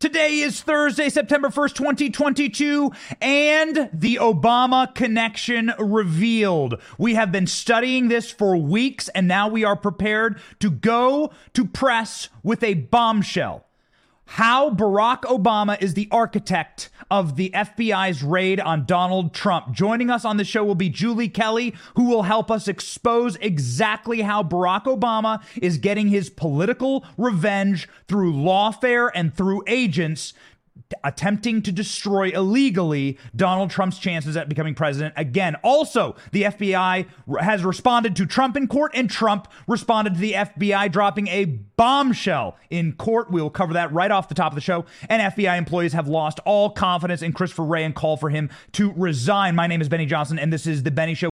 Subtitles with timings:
[0.00, 6.80] Today is Thursday, September 1st, 2022, and the Obama connection revealed.
[6.98, 11.64] We have been studying this for weeks, and now we are prepared to go to
[11.64, 13.64] press with a bombshell
[14.26, 19.72] how Barack Obama is the architect of the FBI's raid on Donald Trump.
[19.72, 24.22] Joining us on the show will be Julie Kelly, who will help us expose exactly
[24.22, 30.32] how Barack Obama is getting his political revenge through lawfare and through agents
[31.02, 35.54] attempting to destroy illegally Donald Trump's chances at becoming president again.
[35.62, 37.06] Also, the FBI
[37.40, 42.56] has responded to Trump in court, and Trump responded to the FBI dropping a bombshell
[42.70, 43.30] in court.
[43.30, 44.84] We will cover that right off the top of the show.
[45.08, 48.92] And FBI employees have lost all confidence in Christopher Wray and call for him to
[48.92, 49.54] resign.
[49.54, 51.30] My name is Benny Johnson, and this is The Benny Show.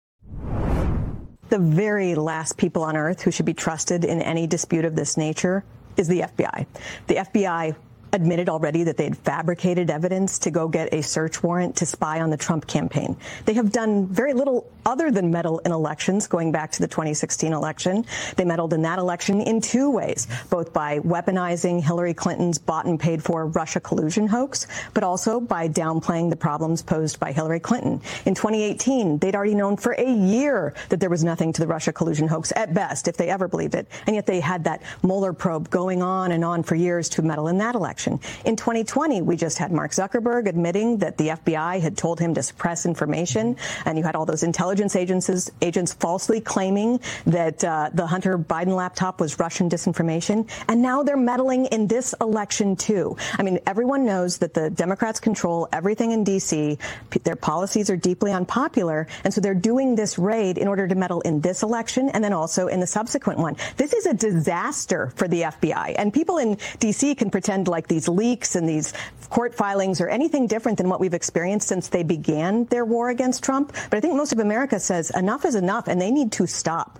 [1.49, 5.17] The very last people on earth who should be trusted in any dispute of this
[5.17, 5.63] nature
[5.97, 6.65] is the FBI.
[7.07, 7.75] The FBI
[8.11, 12.21] admitted already that they had fabricated evidence to go get a search warrant to spy
[12.21, 13.15] on the Trump campaign.
[13.45, 17.53] They have done very little other than meddle in elections going back to the 2016
[17.53, 18.03] election.
[18.37, 22.99] They meddled in that election in two ways, both by weaponizing Hillary Clinton's bought and
[22.99, 24.65] paid for Russia collusion hoax,
[24.95, 28.01] but also by downplaying the problems posed by Hillary Clinton.
[28.25, 31.93] In 2018, they'd already known for a year that there was nothing to the Russia
[31.93, 33.87] collusion hoax at best, if they ever believed it.
[34.07, 37.47] And yet they had that Mueller probe going on and on for years to meddle
[37.47, 38.19] in that election.
[38.43, 42.41] In 2020, we just had Mark Zuckerberg admitting that the FBI had told him to
[42.41, 48.07] suppress information, and you had all those intelligence agencies, agents falsely claiming that uh, the
[48.07, 53.17] Hunter Biden laptop was Russian disinformation, and now they're meddling in this election too.
[53.37, 56.77] I mean, everyone knows that the Democrats control everything in D.C.
[57.23, 61.21] Their policies are deeply unpopular, and so they're doing this raid in order to meddle
[61.21, 63.55] in this election and then also in the subsequent one.
[63.77, 67.15] This is a disaster for the FBI, and people in D.C.
[67.15, 68.93] can pretend like these leaks and these
[69.29, 73.43] court filings are anything different than what we've experienced since they began their war against
[73.43, 73.75] Trump.
[73.89, 76.99] But I think most of America says enough is enough and they need to stop.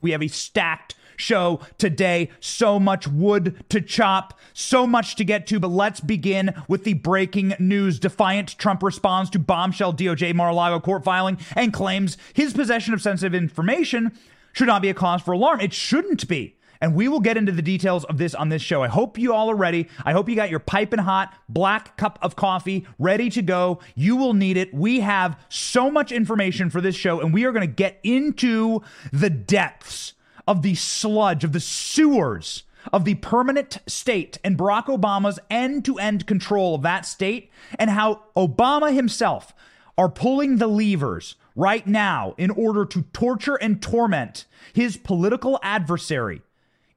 [0.00, 2.30] We have a stacked show today.
[2.40, 6.94] So much wood to chop, so much to get to, but let's begin with the
[6.94, 7.98] breaking news.
[7.98, 12.94] Defiant Trump responds to bombshell DOJ Mar a Lago court filing and claims his possession
[12.94, 14.12] of sensitive information
[14.52, 15.60] should not be a cause for alarm.
[15.60, 16.56] It shouldn't be.
[16.80, 18.82] And we will get into the details of this on this show.
[18.82, 19.88] I hope you all are ready.
[20.04, 23.80] I hope you got your piping hot black cup of coffee ready to go.
[23.94, 24.72] You will need it.
[24.74, 28.82] We have so much information for this show, and we are going to get into
[29.12, 30.14] the depths
[30.46, 32.62] of the sludge, of the sewers
[32.92, 37.90] of the permanent state and Barack Obama's end to end control of that state, and
[37.90, 39.52] how Obama himself
[39.98, 46.42] are pulling the levers right now in order to torture and torment his political adversary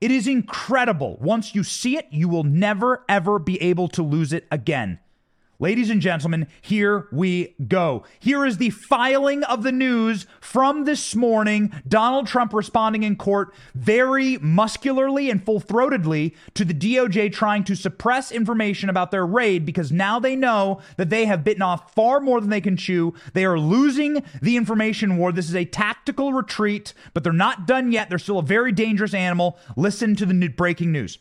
[0.02, 1.18] it is incredible.
[1.20, 5.00] Once you see it, you will never, ever be able to lose it again.
[5.62, 8.06] Ladies and gentlemen, here we go.
[8.22, 11.74] Here is the filing of the news from this morning.
[11.86, 17.76] Donald Trump responding in court very muscularly and full throatedly to the DOJ trying to
[17.76, 22.22] suppress information about their raid because now they know that they have bitten off far
[22.22, 23.14] more than they can chew.
[23.34, 25.34] They are losing the information war.
[25.34, 28.08] This is a tactical retreat, but they're not done yet.
[28.08, 29.60] They're still a very dangerous animal.
[29.76, 31.18] Listen to the breaking news.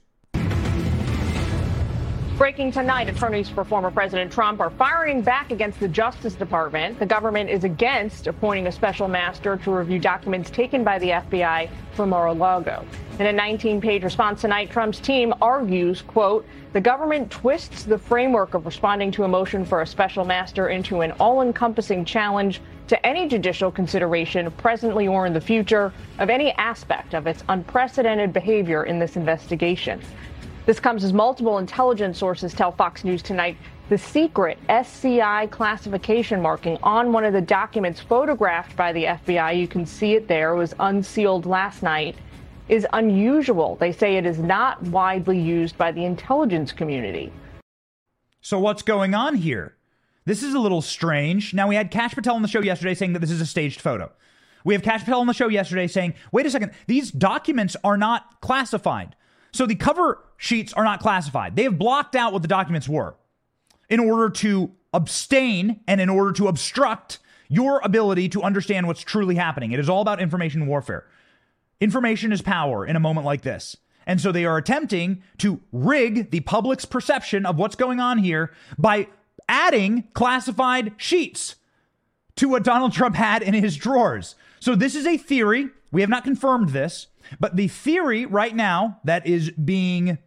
[2.38, 6.97] Breaking tonight, attorneys for former President Trump are firing back against the Justice Department.
[7.00, 11.69] The government is against appointing a special master to review documents taken by the FBI
[11.94, 12.84] from Mar-a-Lago.
[13.19, 18.66] In a 19-page response tonight, Trump's team argues, quote, the government twists the framework of
[18.66, 23.72] responding to a motion for a special master into an all-encompassing challenge to any judicial
[23.72, 29.16] consideration presently or in the future of any aspect of its unprecedented behavior in this
[29.16, 30.00] investigation.
[30.68, 33.56] This comes as multiple intelligence sources tell Fox News tonight
[33.88, 39.66] the secret SCI classification marking on one of the documents photographed by the FBI, you
[39.66, 42.16] can see it there, was unsealed last night,
[42.68, 43.76] is unusual.
[43.76, 47.32] They say it is not widely used by the intelligence community.
[48.43, 49.75] So, what's going on here?
[50.26, 51.54] This is a little strange.
[51.54, 53.81] Now, we had Kash Patel on the show yesterday saying that this is a staged
[53.81, 54.12] photo.
[54.64, 57.96] We have Kash Patel on the show yesterday saying, wait a second, these documents are
[57.96, 59.16] not classified.
[59.52, 61.56] So the cover sheets are not classified.
[61.56, 63.16] They have blocked out what the documents were
[63.88, 67.18] in order to abstain and in order to obstruct
[67.48, 69.72] your ability to understand what's truly happening.
[69.72, 71.06] It is all about information warfare.
[71.80, 73.76] Information is power in a moment like this.
[74.06, 78.52] And so they are attempting to rig the public's perception of what's going on here
[78.78, 79.08] by
[79.48, 81.56] adding classified sheets
[82.36, 84.34] to what Donald Trump had in his drawers.
[84.60, 85.68] So this is a theory.
[85.90, 87.08] We have not confirmed this.
[87.40, 90.19] But the theory right now that is being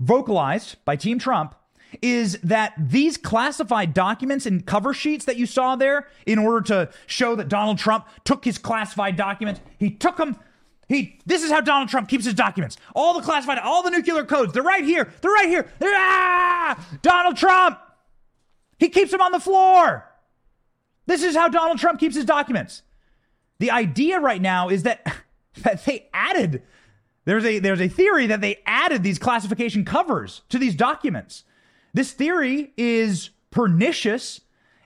[0.00, 1.54] vocalized by Team Trump
[2.02, 6.90] is that these classified documents and cover sheets that you saw there, in order to
[7.06, 10.36] show that Donald Trump took his classified documents, he took them.
[10.88, 11.20] He.
[11.24, 12.76] This is how Donald Trump keeps his documents.
[12.94, 14.52] All the classified, all the nuclear codes.
[14.52, 15.12] They're right here.
[15.20, 15.70] They're right here.
[15.78, 16.84] They're, ah!
[17.02, 17.78] Donald Trump.
[18.78, 20.04] He keeps them on the floor.
[21.06, 22.82] This is how Donald Trump keeps his documents.
[23.60, 25.06] The idea right now is that
[25.62, 26.62] that they added
[27.24, 31.44] there's a there's a theory that they added these classification covers to these documents.
[31.92, 34.40] This theory is pernicious.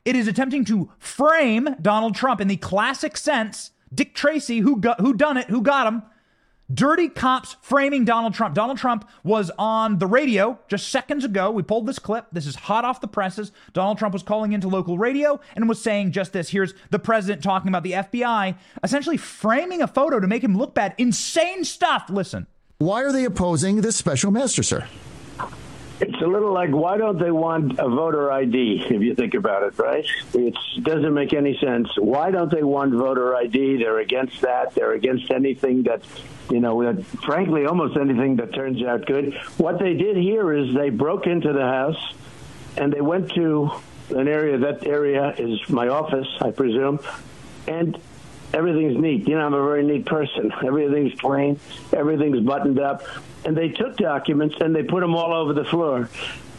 [0.05, 3.73] It is attempting to frame Donald Trump in the classic sense.
[3.93, 6.03] Dick Tracy, who got, who done it, who got him,
[6.73, 8.55] Dirty cops framing Donald Trump.
[8.55, 11.50] Donald Trump was on the radio just seconds ago.
[11.50, 12.26] We pulled this clip.
[12.31, 13.53] This is hot off the presses.
[13.73, 16.50] Donald Trump was calling into local radio and was saying just this.
[16.50, 18.55] Here's the president talking about the FBI,
[18.85, 20.94] essentially framing a photo to make him look bad.
[20.99, 22.11] Insane stuff.
[22.11, 22.47] Listen.
[22.76, 24.87] Why are they opposing this special master, sir?
[26.00, 29.64] It's a little like why don't they want a voter ID if you think about
[29.64, 30.06] it, right?
[30.35, 31.88] It doesn't make any sense.
[31.97, 33.79] Why don't they want voter ID?
[33.79, 34.75] They're against that.
[34.75, 36.03] They're against anything that,
[36.50, 39.35] you know, frankly, almost anything that turns out good.
[39.56, 42.15] What they did here is they broke into the house
[42.77, 43.71] and they went to
[44.11, 44.59] an area.
[44.59, 47.00] That area is my office, I presume,
[47.67, 47.99] and
[48.55, 49.29] everything's neat.
[49.29, 50.53] You know, I'm a very neat person.
[50.65, 51.61] Everything's clean.
[51.93, 53.03] Everything's buttoned up
[53.45, 56.09] and they took documents and they put them all over the floor.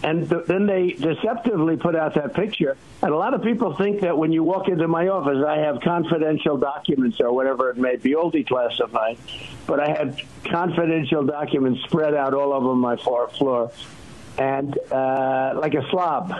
[0.01, 2.77] And th- then they deceptively put out that picture.
[3.01, 5.81] And a lot of people think that when you walk into my office, I have
[5.81, 9.17] confidential documents or whatever it may be, all declassified.
[9.67, 13.71] But I had confidential documents spread out all over my floor.
[14.37, 16.33] And uh, like a slob,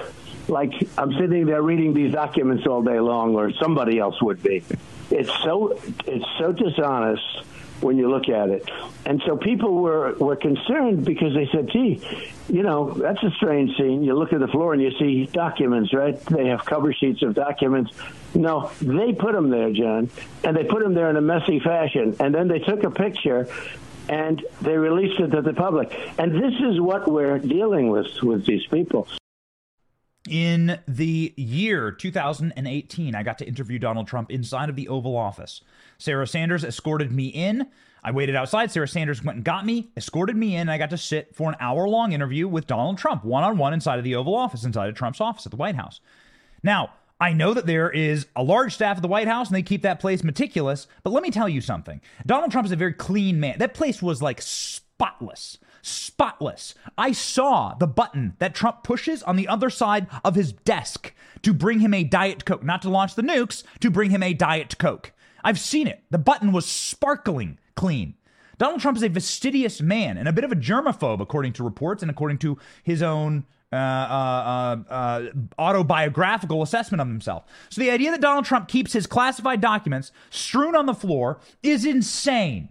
[0.47, 4.63] like I'm sitting there reading these documents all day long, or somebody else would be.
[5.11, 7.43] It's so it's so dishonest
[7.81, 8.69] when you look at it.
[9.05, 12.05] And so people were, were concerned because they said, gee,
[12.47, 14.03] you know, that's a strange scene.
[14.03, 16.19] You look at the floor and you see documents, right?
[16.25, 17.91] They have cover sheets of documents.
[18.33, 20.09] No, they put them there, John,
[20.43, 22.15] and they put them there in a messy fashion.
[22.19, 23.47] And then they took a picture
[24.07, 25.95] and they released it to the public.
[26.17, 29.07] And this is what we're dealing with with these people.
[30.29, 35.61] In the year 2018, I got to interview Donald Trump inside of the Oval Office.
[35.97, 37.65] Sarah Sanders escorted me in.
[38.03, 38.69] I waited outside.
[38.69, 41.49] Sarah Sanders went and got me, escorted me in, and I got to sit for
[41.49, 44.63] an hour long interview with Donald Trump, one on one inside of the Oval Office,
[44.63, 45.99] inside of Trump's office at the White House.
[46.61, 49.63] Now, I know that there is a large staff at the White House and they
[49.63, 52.01] keep that place meticulous, but let me tell you something.
[52.27, 53.57] Donald Trump is a very clean man.
[53.57, 55.57] That place was like spotless.
[55.89, 56.75] Spotless.
[56.97, 61.53] I saw the button that Trump pushes on the other side of his desk to
[61.53, 64.77] bring him a Diet Coke, not to launch the nukes, to bring him a Diet
[64.77, 65.13] Coke.
[65.43, 66.03] I've seen it.
[66.11, 68.15] The button was sparkling clean.
[68.59, 72.03] Donald Trump is a fastidious man and a bit of a germaphobe, according to reports
[72.03, 75.21] and according to his own uh, uh, uh,
[75.57, 77.45] autobiographical assessment of himself.
[77.69, 81.85] So the idea that Donald Trump keeps his classified documents strewn on the floor is
[81.85, 82.69] insane.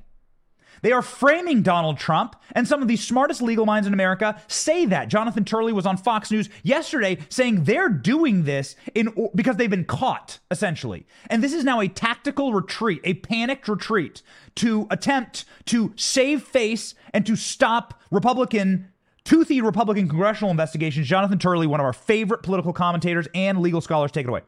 [0.83, 4.87] They are framing Donald Trump, and some of the smartest legal minds in America say
[4.87, 5.09] that.
[5.09, 9.85] Jonathan Turley was on Fox News yesterday saying they're doing this in because they've been
[9.85, 11.07] caught, essentially.
[11.29, 14.23] And this is now a tactical retreat, a panicked retreat
[14.57, 18.89] to attempt to save face and to stop Republican
[19.25, 21.07] toothy Republican congressional investigations.
[21.07, 24.41] Jonathan Turley, one of our favorite political commentators and legal scholars, take it away.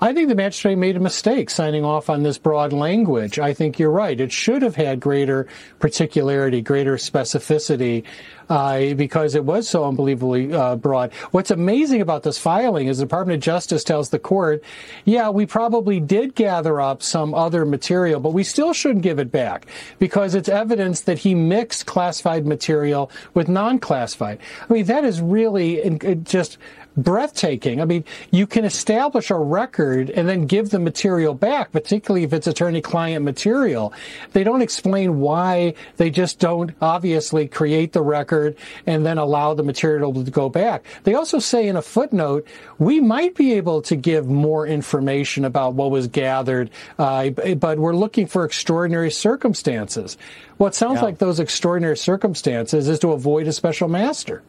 [0.00, 3.38] I think the magistrate made a mistake signing off on this broad language.
[3.38, 4.18] I think you're right.
[4.18, 5.46] It should have had greater
[5.78, 8.04] particularity, greater specificity,
[8.48, 11.12] uh, because it was so unbelievably uh, broad.
[11.30, 14.64] What's amazing about this filing is the Department of Justice tells the court,
[15.04, 19.30] yeah, we probably did gather up some other material, but we still shouldn't give it
[19.30, 19.66] back
[19.98, 24.38] because it's evidence that he mixed classified material with non-classified.
[24.68, 26.58] I mean, that is really just
[27.02, 27.80] breathtaking.
[27.80, 32.32] I mean, you can establish a record and then give the material back, particularly if
[32.32, 33.92] it's attorney client material.
[34.32, 39.62] They don't explain why they just don't obviously create the record and then allow the
[39.62, 40.84] material to go back.
[41.04, 42.46] They also say in a footnote,
[42.78, 47.96] we might be able to give more information about what was gathered, uh, but we're
[47.96, 50.16] looking for extraordinary circumstances.
[50.56, 51.04] What sounds yeah.
[51.04, 54.42] like those extraordinary circumstances is to avoid a special master.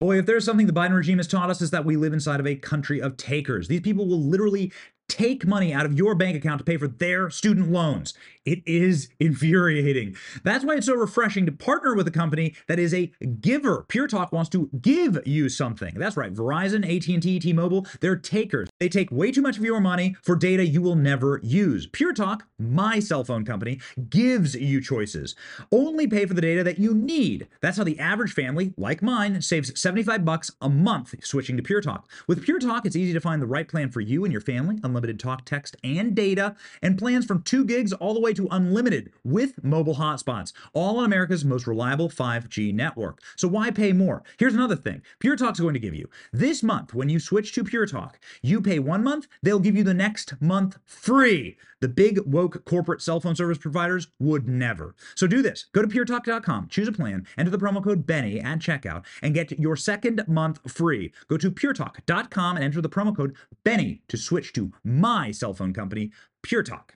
[0.00, 2.38] Boy, if there's something the Biden regime has taught us is that we live inside
[2.38, 3.66] of a country of takers.
[3.66, 4.72] These people will literally
[5.08, 8.14] take money out of your bank account to pay for their student loans.
[8.44, 10.16] It is infuriating.
[10.42, 13.84] That's why it's so refreshing to partner with a company that is a giver.
[13.88, 15.94] Pure Talk wants to give you something.
[15.96, 16.32] That's right.
[16.32, 18.70] Verizon, AT&T, T-Mobile, they're takers.
[18.80, 21.86] They take way too much of your money for data you will never use.
[21.86, 25.34] Pure Talk, my cell phone company, gives you choices.
[25.70, 27.48] Only pay for the data that you need.
[27.60, 31.82] That's how the average family, like mine, saves 75 bucks a month switching to Pure
[31.82, 32.08] Talk.
[32.26, 34.78] With Pure Talk, it's easy to find the right plan for you and your family.
[35.18, 39.62] Talk, text, and data, and plans from 2 gigs all the way to unlimited with
[39.62, 43.20] mobile hotspots, all on America's most reliable 5G network.
[43.36, 44.22] So why pay more?
[44.38, 46.08] Here's another thing Pure Talk's going to give you.
[46.32, 49.84] This month, when you switch to Pure Talk, you pay one month, they'll give you
[49.84, 51.56] the next month free.
[51.80, 54.96] The big woke corporate cell phone service providers would never.
[55.14, 55.66] So do this.
[55.72, 59.56] Go to puretalk.com, choose a plan, enter the promo code Benny at checkout, and get
[59.60, 61.12] your second month free.
[61.28, 65.72] Go to puretalk.com and enter the promo code Benny to switch to my cell phone
[65.72, 66.10] company,
[66.42, 66.94] Pure Talk.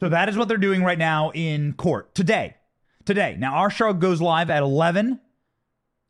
[0.00, 2.56] So that is what they're doing right now in court today.
[3.04, 3.36] Today.
[3.38, 5.20] Now, our show goes live at 11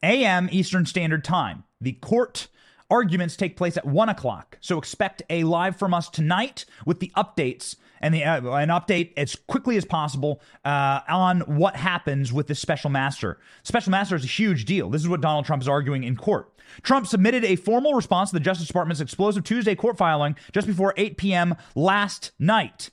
[0.03, 0.49] a.m.
[0.53, 1.65] Eastern Standard Time.
[1.81, 2.49] The court
[2.91, 4.59] arguments take place at 1 o'clock.
[4.61, 9.13] So expect a live from us tonight with the updates and the, uh, an update
[9.17, 13.39] as quickly as possible uh, on what happens with this special master.
[13.63, 14.91] Special master is a huge deal.
[14.91, 16.53] This is what Donald Trump is arguing in court.
[16.83, 20.93] Trump submitted a formal response to the Justice Department's explosive Tuesday court filing just before
[20.99, 21.57] 8 p.m.
[21.75, 22.91] last night.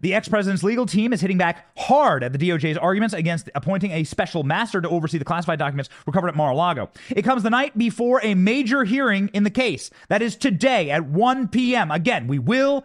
[0.00, 3.90] The ex president's legal team is hitting back hard at the DOJ's arguments against appointing
[3.90, 6.90] a special master to oversee the classified documents recovered at Mar a Lago.
[7.10, 9.90] It comes the night before a major hearing in the case.
[10.08, 11.90] That is today at 1 p.m.
[11.90, 12.84] Again, we will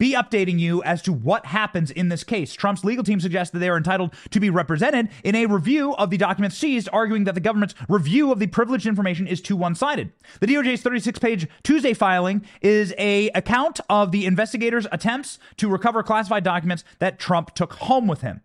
[0.00, 2.54] be updating you as to what happens in this case.
[2.54, 6.08] Trump's legal team suggests that they are entitled to be represented in a review of
[6.08, 10.10] the documents seized, arguing that the government's review of the privileged information is too one-sided.
[10.40, 16.44] The DOJ's 36-page Tuesday filing is a account of the investigators' attempts to recover classified
[16.44, 18.40] documents that Trump took home with him.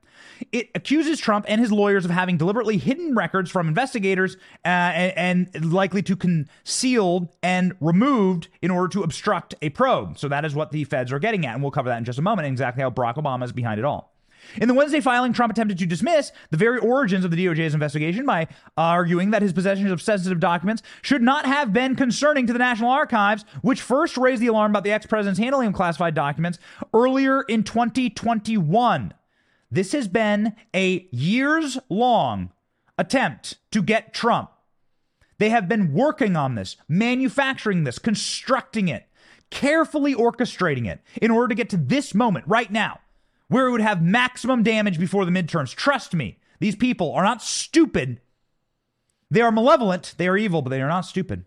[0.52, 5.50] It accuses Trump and his lawyers of having deliberately hidden records from investigators uh, and,
[5.54, 10.18] and, likely to concealed and removed in order to obstruct a probe.
[10.18, 11.54] So that is what the feds are getting at.
[11.54, 13.86] And we'll cover that in just a moment, exactly how Barack Obama is behind it
[13.86, 14.16] all.
[14.58, 18.26] In the Wednesday filing, Trump attempted to dismiss the very origins of the DOJ's investigation
[18.26, 22.60] by arguing that his possession of sensitive documents should not have been concerning to the
[22.60, 26.60] National Archives, which first raised the alarm about the ex president's handling of classified documents
[26.94, 29.14] earlier in 2021.
[29.72, 32.52] This has been a years long
[32.98, 34.52] attempt to get Trump.
[35.38, 39.08] They have been working on this, manufacturing this, constructing it,
[39.50, 43.00] carefully orchestrating it in order to get to this moment right now
[43.48, 45.76] where it would have maximum damage before the midterms.
[45.76, 48.22] Trust me, these people are not stupid.
[49.30, 51.46] They are malevolent, they are evil, but they are not stupid.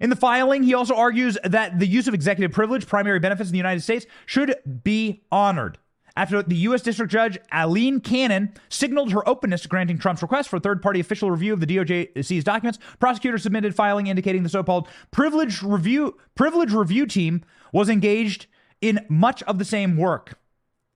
[0.00, 3.52] In the filing, he also argues that the use of executive privilege, primary benefits in
[3.52, 4.54] the United States, should
[4.84, 5.78] be honored
[6.16, 6.82] after the U.S.
[6.82, 11.30] District Judge Aileen Cannon signaled her openness to granting Trump's request for third party official
[11.30, 12.78] review of the DOJ seized documents.
[12.98, 18.46] Prosecutors submitted filing indicating the so called privilege review, privilege review team was engaged
[18.80, 20.38] in much of the same work.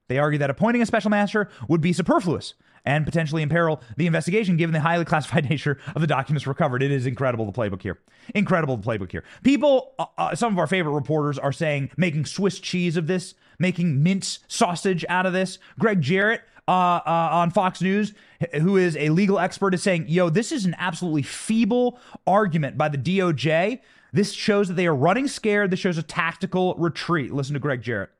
[0.08, 4.56] They argue that appointing a special master would be superfluous and potentially imperil the investigation
[4.56, 6.82] given the highly classified nature of the documents recovered.
[6.82, 7.98] It is incredible the playbook here.
[8.34, 9.24] Incredible the playbook here.
[9.42, 13.34] People, uh, uh some of our favorite reporters are saying making Swiss cheese of this
[13.60, 15.58] making mince sausage out of this.
[15.78, 18.12] Gregg Jarrett uh, uh, on Fox News,
[18.60, 22.88] who is a legal expert, is saying, yo, this is an absolutely feeble argument by
[22.88, 23.80] the DOJ.
[24.12, 25.70] This shows that they are running scared.
[25.70, 27.32] This shows a tactical retreat.
[27.32, 28.10] Listen to Gregg Jarrett.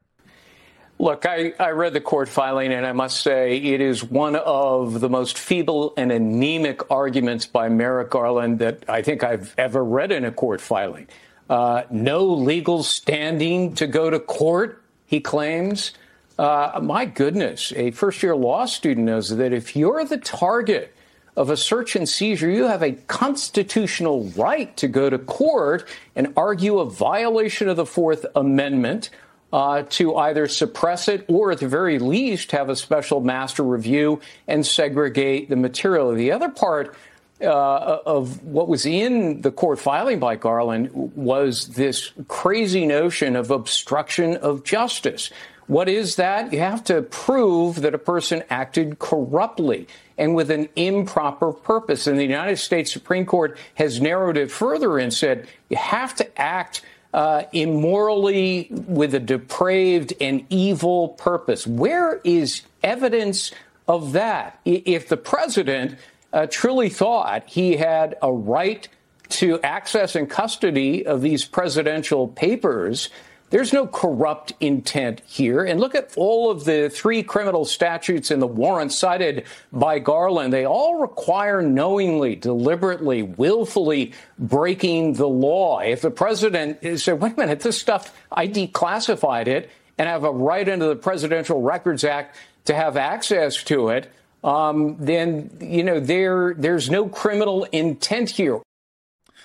[0.99, 5.01] Look, I, I, read the court filing, and I must say it is one of
[5.01, 10.13] the most feeble and anemic arguments by Merrick Garland that I think I've ever read
[10.13, 11.09] in a court filing.
[11.49, 14.80] Uh, no legal standing to go to court
[15.11, 15.93] he claims.
[16.39, 20.95] Uh, my goodness, a first year law student knows that if you're the target
[21.37, 26.33] of a search and seizure, you have a constitutional right to go to court and
[26.37, 29.11] argue a violation of the Fourth Amendment.
[29.53, 34.21] Uh, to either suppress it or, at the very least, have a special master review
[34.47, 36.15] and segregate the material.
[36.15, 36.95] The other part
[37.43, 43.51] uh, of what was in the court filing by Garland was this crazy notion of
[43.51, 45.31] obstruction of justice.
[45.67, 46.53] What is that?
[46.53, 49.87] You have to prove that a person acted corruptly
[50.19, 52.09] and with an improper purpose.
[52.09, 56.41] And the United States Supreme Court has narrowed it further and said you have to
[56.41, 56.83] act
[57.15, 61.67] uh, immorally with a depraved and evil purpose.
[61.67, 63.53] Where is evidence
[63.87, 64.61] of that?
[64.65, 65.99] If the president
[66.33, 68.89] uh, truly thought he had a right
[69.31, 73.09] to access and custody of these presidential papers.
[73.51, 75.65] There's no corrupt intent here.
[75.65, 80.53] And look at all of the three criminal statutes in the warrant cited by Garland.
[80.53, 85.81] They all require knowingly, deliberately, willfully breaking the law.
[85.81, 90.25] If the president said, wait a minute, this stuff, I declassified it and I have
[90.25, 92.35] a right under the Presidential Records Act
[92.65, 94.11] to have access to it,
[94.43, 98.61] um, then, you know, there, there's no criminal intent here.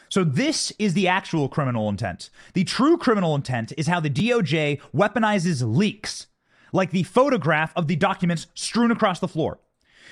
[0.09, 2.29] So this is the actual criminal intent.
[2.53, 6.27] The true criminal intent is how the DOJ weaponizes leaks,
[6.71, 9.59] like the photograph of the documents strewn across the floor.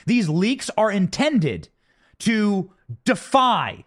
[0.06, 1.70] These leaks are intended
[2.20, 2.72] to
[3.06, 3.86] defy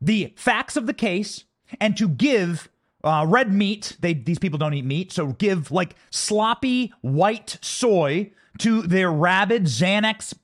[0.00, 1.44] the facts of the case
[1.80, 2.68] and to give
[3.04, 3.96] uh, red meat.
[4.00, 9.64] They these people don't eat meat, so give like sloppy white soy to their rabid
[9.64, 10.34] Xanax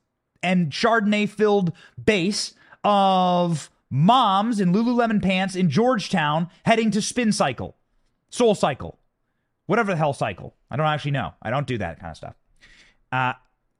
[0.43, 2.55] and Chardonnay filled base
[2.85, 7.77] of moms in Lululemon pants in Georgetown heading to spin cycle,
[8.31, 8.99] soul cycle,
[9.67, 10.55] whatever the hell cycle.
[10.71, 11.35] I don't actually know.
[11.43, 12.35] I don't do that kind of stuff.
[13.13, 13.35] Uh,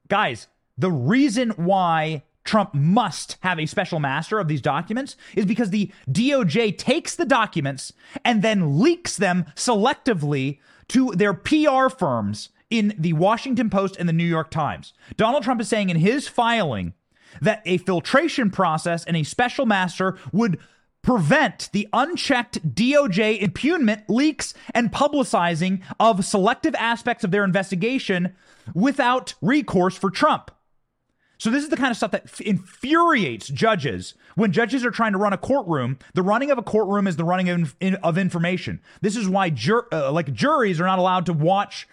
[0.07, 0.47] guys,
[0.77, 5.91] the reason why Trump must have a special master of these documents is because the
[6.09, 10.59] DOJ takes the documents and then leaks them selectively
[10.89, 14.93] to their PR firms in the Washington Post and the New York Times.
[15.15, 16.93] Donald Trump is saying in his filing
[17.39, 20.57] that a filtration process and a special master would
[21.03, 28.35] prevent the unchecked DOJ impugnment, leaks, and publicizing of selective aspects of their investigation
[28.73, 30.49] without recourse for Trump.
[31.37, 35.19] So, this is the kind of stuff that infuriates judges when judges are trying to
[35.19, 35.99] run a courtroom.
[36.15, 38.81] The running of a courtroom is the running of, of information.
[39.01, 41.87] This is why jur- uh, like juries are not allowed to watch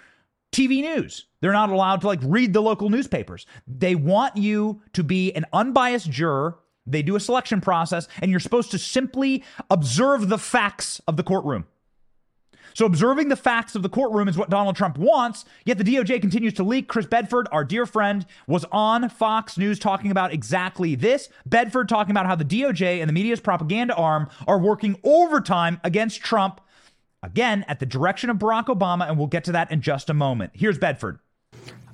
[0.52, 1.26] TV news.
[1.40, 3.46] They're not allowed to like read the local newspapers.
[3.66, 6.58] They want you to be an unbiased juror.
[6.86, 11.22] They do a selection process, and you're supposed to simply observe the facts of the
[11.22, 11.66] courtroom.
[12.74, 16.20] So, observing the facts of the courtroom is what Donald Trump wants, yet the DOJ
[16.20, 16.88] continues to leak.
[16.88, 21.28] Chris Bedford, our dear friend, was on Fox News talking about exactly this.
[21.46, 26.20] Bedford talking about how the DOJ and the media's propaganda arm are working overtime against
[26.20, 26.60] Trump
[27.22, 30.14] Again, at the direction of Barack Obama, and we'll get to that in just a
[30.14, 30.52] moment.
[30.54, 31.18] Here's Bedford.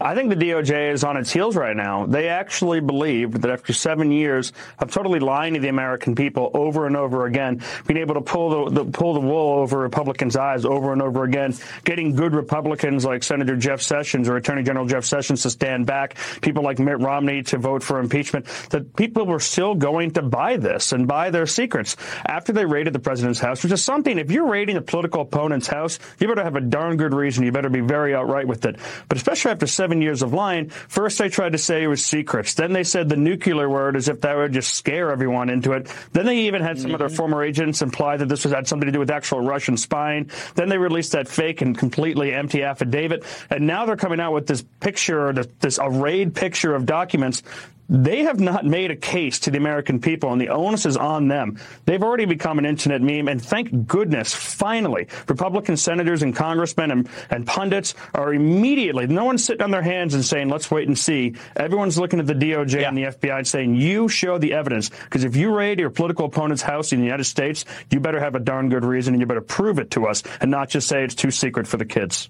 [0.01, 2.07] I think the DOJ is on its heels right now.
[2.07, 6.87] They actually believe that after seven years of totally lying to the American people over
[6.87, 10.65] and over again, being able to pull the, the, pull the wool over Republicans' eyes
[10.65, 11.55] over and over again,
[11.85, 16.17] getting good Republicans like Senator Jeff Sessions or Attorney General Jeff Sessions to stand back,
[16.43, 20.57] people like Mitt Romney to vote for impeachment, that people were still going to buy
[20.57, 24.31] this and buy their secrets after they raided the president's house, which is something, if
[24.31, 27.45] you're raiding a political opponent's house, you better have a darn good reason.
[27.45, 28.77] You better be very outright with it.
[29.09, 30.69] But especially after seven seven years of lying.
[30.69, 32.55] First, they tried to say it was secrets.
[32.55, 35.87] Then they said the nuclear word as if that would just scare everyone into it.
[36.11, 36.95] Then they even had some mm-hmm.
[36.95, 39.77] of their former agents imply that this was, had something to do with actual Russian
[39.77, 40.29] spying.
[40.57, 43.23] Then they released that fake and completely empty affidavit.
[43.49, 47.45] And now they're coming out with this picture, this, this arrayed picture of documents
[47.89, 51.29] they have not made a case to the American people, and the onus is on
[51.29, 51.59] them.
[51.85, 57.09] They've already become an internet meme, and thank goodness, finally, Republican senators and congressmen and,
[57.31, 60.99] and pundits are immediately, no one's sitting on their hands and saying, let's wait and
[60.99, 61.35] see.
[61.55, 62.89] Everyone's looking at the DOJ yeah.
[62.89, 64.91] and the FBI and saying, you show the evidence.
[64.91, 68.35] Because if you raid your political opponent's house in the United States, you better have
[68.35, 71.05] a darn good reason, and you better prove it to us and not just say
[71.05, 72.29] it's too secret for the kids.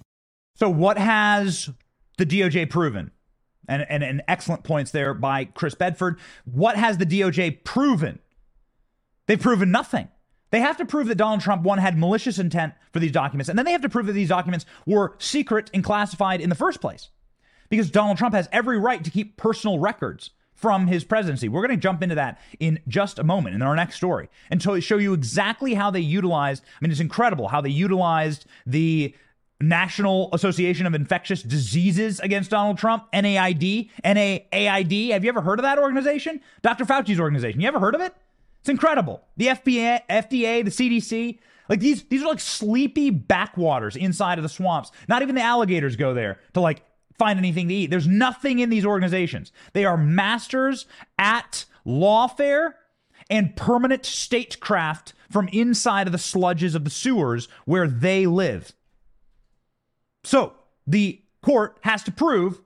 [0.57, 1.71] So, what has
[2.17, 3.11] the DOJ proven?
[3.69, 6.19] And, and, and excellent points there by Chris Bedford.
[6.45, 8.21] What has the DOJ proven?
[9.27, 10.09] They've proven nothing.
[10.51, 13.59] They have to prove that Donald Trump, one, had malicious intent for these documents, and
[13.59, 16.81] then they have to prove that these documents were secret and classified in the first
[16.81, 17.11] place.
[17.69, 21.49] Because Donald Trump has every right to keep personal records from his presidency.
[21.49, 24.63] We're going to jump into that in just a moment in our next story and
[24.63, 26.65] show you exactly how they utilized.
[26.65, 29.15] I mean, it's incredible how they utilized the
[29.61, 35.11] National Association of Infectious Diseases against Donald Trump, NAID, NAAID.
[35.11, 36.41] Have you ever heard of that organization?
[36.63, 36.85] Dr.
[36.85, 37.61] Fauci's organization.
[37.61, 38.15] You ever heard of it?
[38.61, 39.23] It's incredible.
[39.37, 41.39] The FBI, FDA, the CDC,
[41.69, 44.91] like these these are like sleepy backwaters inside of the swamps.
[45.09, 46.83] Not even the alligators go there to like
[47.19, 47.91] find anything to eat.
[47.91, 49.53] There's nothing in these organizations.
[49.73, 50.87] They are masters
[51.19, 52.75] at lawfare
[53.31, 58.73] and permanent statecraft from inside of the sludges of the sewers where they live.
[60.27, 60.55] So
[60.89, 62.61] the court has to prove,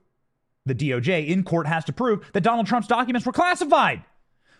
[0.65, 4.03] the DOJ in court has to prove that Donald Trump's documents were classified.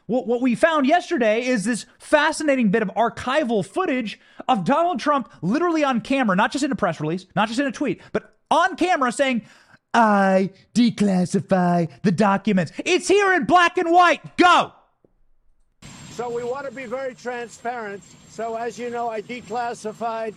[0.05, 5.31] What, what we found yesterday is this fascinating bit of archival footage of Donald Trump
[5.41, 8.35] literally on camera, not just in a press release, not just in a tweet, but
[8.51, 9.41] on camera saying,
[9.95, 12.71] I declassify the documents.
[12.85, 14.37] It's here in black and white.
[14.37, 14.73] Go.
[16.11, 18.03] So we want to be very transparent.
[18.29, 20.35] So as you know, I declassified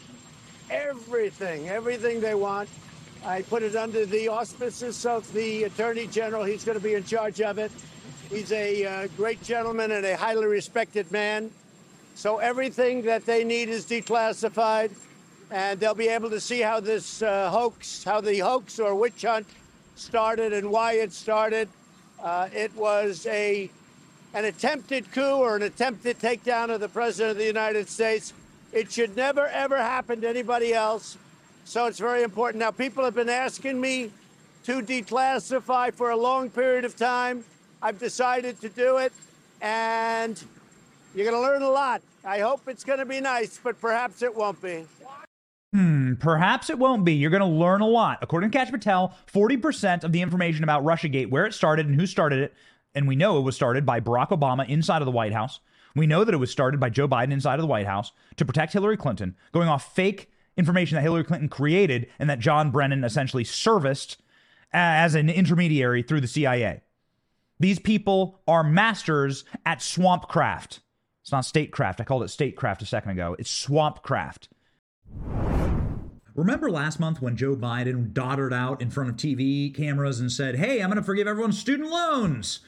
[0.71, 2.69] everything, everything they want.
[3.25, 6.45] I put it under the auspices of the Attorney General.
[6.45, 7.73] He's going to be in charge of it.
[8.31, 11.51] He's a uh, great gentleman and a highly respected man.
[12.15, 14.93] So everything that they need is declassified,
[15.51, 19.23] and they'll be able to see how this uh, hoax, how the hoax or witch
[19.23, 19.47] hunt
[19.97, 21.69] started and why it started.
[22.23, 23.71] Uh, it was a
[24.35, 28.33] an attempted coup or an attempted takedown of the president of the United States.
[28.75, 31.17] It should never ever happen to anybody else.
[31.65, 32.59] So it's very important.
[32.59, 34.11] Now, people have been asking me
[34.65, 37.45] to declassify for a long period of time.
[37.81, 39.13] I've decided to do it,
[39.63, 40.43] and
[41.15, 42.03] you're going to learn a lot.
[42.25, 44.87] I hope it's going to be nice, but perhaps it won't be.
[45.73, 47.15] Hmm, perhaps it won't be.
[47.15, 48.19] You're going to learn a lot.
[48.23, 52.07] According to Kash Patel, 40% of the information about Russiagate, where it started and who
[52.07, 52.55] started it,
[52.95, 55.61] and we know it was started by Barack Obama inside of the White House.
[55.95, 58.45] We know that it was started by Joe Biden inside of the White House to
[58.45, 63.05] protect Hillary Clinton, going off fake information that Hillary Clinton created and that John Brennan
[63.05, 64.21] essentially serviced
[64.73, 66.83] as an intermediary through the CIA.
[67.61, 70.81] These people are masters at swampcraft.
[71.23, 72.01] It's not statecraft.
[72.01, 73.37] I called it statecraft a second ago.
[73.39, 74.49] It's swampcraft.
[76.35, 80.57] Remember last month when Joe Biden doddered out in front of TV cameras and said,
[80.57, 82.61] Hey, I'm going to forgive everyone's student loans?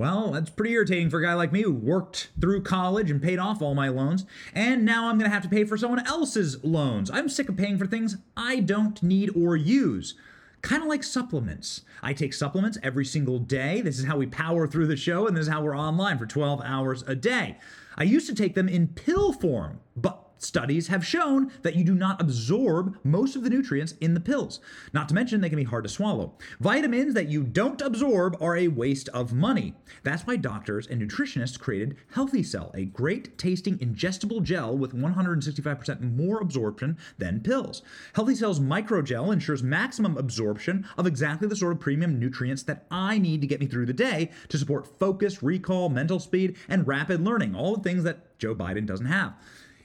[0.00, 3.38] Well, that's pretty irritating for a guy like me who worked through college and paid
[3.38, 6.64] off all my loans, and now I'm going to have to pay for someone else's
[6.64, 7.10] loans.
[7.10, 10.14] I'm sick of paying for things I don't need or use.
[10.62, 11.82] Kind of like supplements.
[12.02, 13.82] I take supplements every single day.
[13.82, 16.24] This is how we power through the show, and this is how we're online for
[16.24, 17.58] 12 hours a day.
[17.98, 21.94] I used to take them in pill form, but Studies have shown that you do
[21.94, 24.58] not absorb most of the nutrients in the pills.
[24.94, 26.38] Not to mention, they can be hard to swallow.
[26.60, 29.74] Vitamins that you don't absorb are a waste of money.
[30.02, 36.16] That's why doctors and nutritionists created Healthy Cell, a great tasting ingestible gel with 165%
[36.16, 37.82] more absorption than pills.
[38.14, 43.18] Healthy Cell's microgel ensures maximum absorption of exactly the sort of premium nutrients that I
[43.18, 47.20] need to get me through the day to support focus, recall, mental speed, and rapid
[47.20, 49.34] learning, all the things that Joe Biden doesn't have.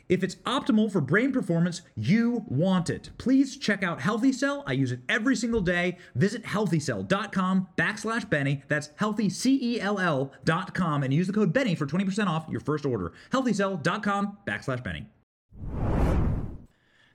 [0.08, 3.10] If it's optimal for brain performance, you want it.
[3.18, 4.64] Please check out Healthy Cell.
[4.68, 5.98] I use it every single day.
[6.16, 8.64] Visit healthycell.com backslash Benny.
[8.68, 13.14] That's healthycell.com and use the code Benny for 20% off your first order.
[13.32, 15.08] Healthycell.com backslash Benny.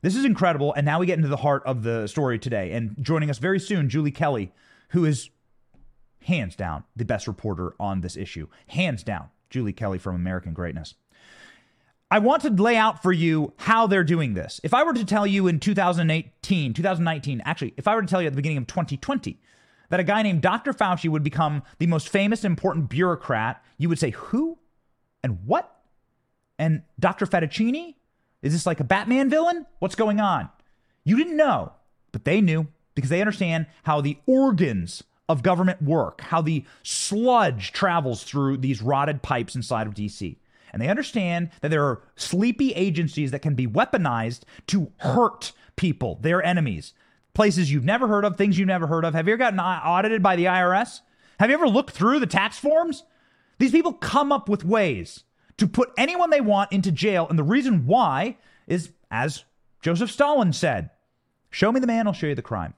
[0.03, 0.72] This is incredible.
[0.74, 2.72] And now we get into the heart of the story today.
[2.72, 4.53] And joining us very soon, Julie Kelly,
[4.90, 5.31] who is
[6.24, 8.48] hands down the best reporter on this issue.
[8.68, 10.94] Hands down, Julie Kelly from American Greatness.
[12.12, 14.61] I want to lay out for you how they're doing this.
[14.64, 18.20] If I were to tell you in 2018, 2019, actually, if I were to tell
[18.20, 19.40] you at the beginning of 2020
[19.90, 20.73] that a guy named Dr.
[20.73, 24.59] Fauci would become the most famous important bureaucrat, you would say, who
[25.23, 25.73] and what?
[26.59, 27.27] And Dr.
[27.27, 27.94] Fettuccini?
[28.42, 29.66] Is this like a Batman villain?
[29.79, 30.49] What's going on?
[31.05, 31.73] You didn't know,
[32.11, 37.70] but they knew because they understand how the organs of government work, how the sludge
[37.70, 40.38] travels through these rotted pipes inside of DC
[40.72, 46.18] and they understand that there are sleepy agencies that can be weaponized to hurt people,
[46.20, 46.92] their enemies,
[47.35, 49.14] places you've never heard of, things you've never heard of.
[49.14, 51.00] Have you ever gotten audited by the IRS?
[51.38, 53.04] Have you ever looked through the tax forms?
[53.59, 55.24] These people come up with ways
[55.59, 57.26] to put anyone they want into jail.
[57.28, 59.44] And the reason why is, as
[59.83, 60.90] Joseph Stalin said,
[61.50, 62.74] show me the man, I'll show you the crime.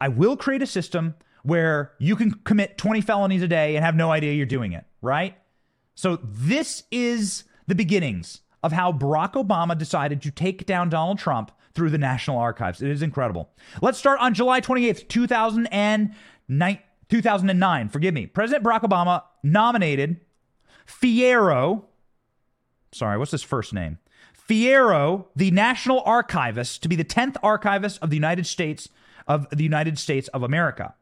[0.00, 3.94] I will create a system where you can commit 20 felonies a day and have
[3.94, 5.36] no idea you're doing it, right?
[5.94, 11.50] So this is the beginnings of how Barack Obama decided to take down Donald Trump
[11.74, 12.80] through the National Archives.
[12.80, 13.50] It is incredible.
[13.82, 16.78] Let's start on July 28th, 2009.
[17.10, 18.26] 2009, forgive me.
[18.26, 20.20] President Barack Obama nominated
[20.86, 21.84] Ferriero,
[22.92, 23.98] sorry, what's his first name?
[24.48, 28.88] Ferriero, the National Archivist, to be the 10th archivist of the United States
[29.26, 30.94] of the United States of America.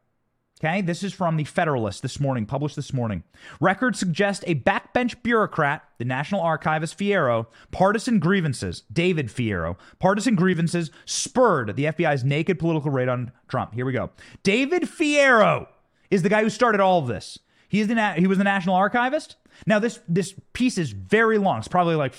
[0.63, 3.23] Okay, this is from the Federalist this morning, published this morning.
[3.59, 10.89] Records suggest a backbench bureaucrat, the National Archivist Ferriero, partisan grievances, David Ferriero, partisan grievances
[11.03, 13.73] spurred the FBI's naked political raid on Trump.
[13.73, 14.11] Here we go.
[14.43, 15.67] David Ferriero
[16.09, 17.39] is the guy who started all of this.
[17.67, 19.35] He is the he was the National Archivist.
[19.67, 21.59] Now this this piece is very long.
[21.59, 22.13] It's probably like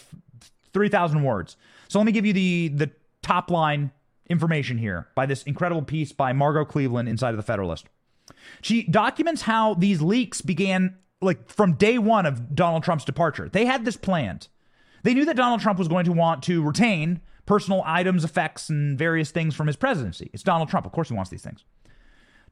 [0.74, 1.57] three thousand words.
[1.88, 2.90] So let me give you the the
[3.22, 3.90] top line
[4.28, 7.87] information here by this incredible piece by Margot Cleveland inside of the Federalist.
[8.62, 13.48] She documents how these leaks began like from day one of Donald Trump's departure.
[13.48, 14.48] They had this planned.
[15.02, 18.98] They knew that Donald Trump was going to want to retain personal items, effects, and
[18.98, 20.30] various things from his presidency.
[20.33, 20.87] It's Donald Trump.
[20.87, 21.64] Of course, he wants these things.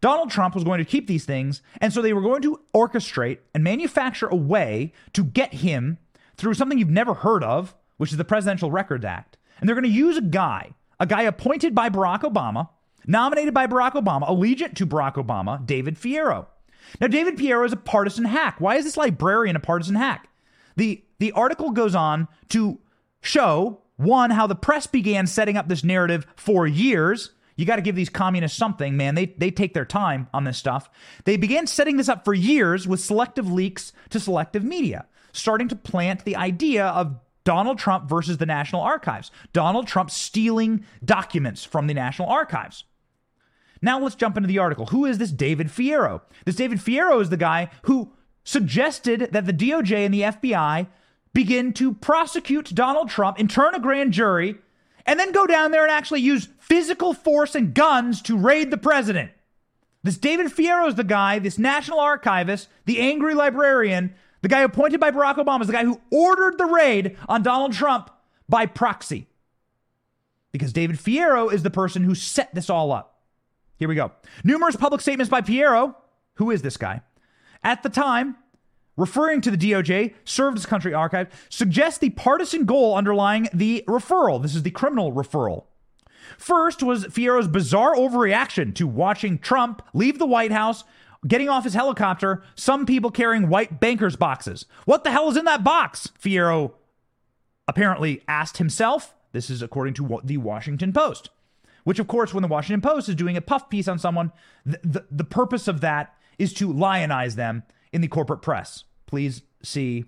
[0.00, 3.38] Donald Trump was going to keep these things, and so they were going to orchestrate
[3.55, 5.96] and manufacture a way to get him
[6.37, 9.38] through something you've never heard of, which is the Presidential Records Act.
[9.61, 12.68] And they're going to use a guy, a guy appointed by Barack Obama,
[13.07, 16.47] nominated by Barack Obama, allegiant to Barack Obama, David Ferriero.
[17.01, 18.57] Now, David Ferriero is a partisan hack.
[18.59, 20.29] Why is this librarian a partisan hack?
[20.77, 22.79] The, the article goes on to
[23.21, 27.33] show one, how the press began setting up this narrative for years.
[27.57, 29.15] You got to give these communists something, man.
[29.15, 30.91] They, they take their time on this stuff.
[31.25, 35.77] They began setting this up for years with selective leaks to selective media, starting to
[35.77, 41.87] plant the idea of Donald Trump versus the National Archives, Donald Trump stealing documents from
[41.87, 42.85] the National Archives.
[43.83, 44.87] Now let's jump into the article.
[44.87, 46.23] Who is this David Ferriero?
[46.47, 48.12] This David Ferriero is the guy who
[48.45, 50.87] suggested that the DOJ and the FBI
[51.33, 54.57] begin to prosecute Donald Trump, intern a grand jury,
[55.05, 58.77] and then go down there and actually use physical force and guns to raid the
[58.77, 59.33] president.
[60.05, 65.01] This David Ferriero is the guy, this national archivist, the angry librarian, the guy appointed
[65.01, 68.11] by Barack Obama, is the guy who ordered the raid on Donald Trump
[68.49, 69.29] by proxy.
[70.53, 73.12] Because David Ferriero is the person who set this all up.
[73.83, 74.12] Here we go.
[74.45, 75.97] Numerous public statements by Ferriero,
[76.35, 77.01] who is this guy,
[77.64, 78.37] at the time
[78.97, 84.40] referring to the DOJ, served as country archive, suggests the partisan goal underlying the referral.
[84.40, 85.64] This is the criminal referral.
[86.38, 90.85] First was Ferriero's bizarre overreaction to watching Trump leave the White House,
[91.27, 94.64] getting off his helicopter, some people carrying white bankers' boxes.
[94.85, 96.09] What the hell is in that box?
[96.23, 96.75] Ferriero
[97.66, 99.12] apparently asked himself.
[99.33, 101.31] This is according to the Washington Post.
[101.85, 104.33] Which, of course, when the Washington Post is doing a puff piece on someone,
[104.64, 108.85] the, the, the purpose of that is to lionize them in the corporate press.
[109.07, 110.05] Please see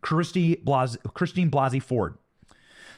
[0.00, 2.18] Christy Blas- Christine Blasey Ford.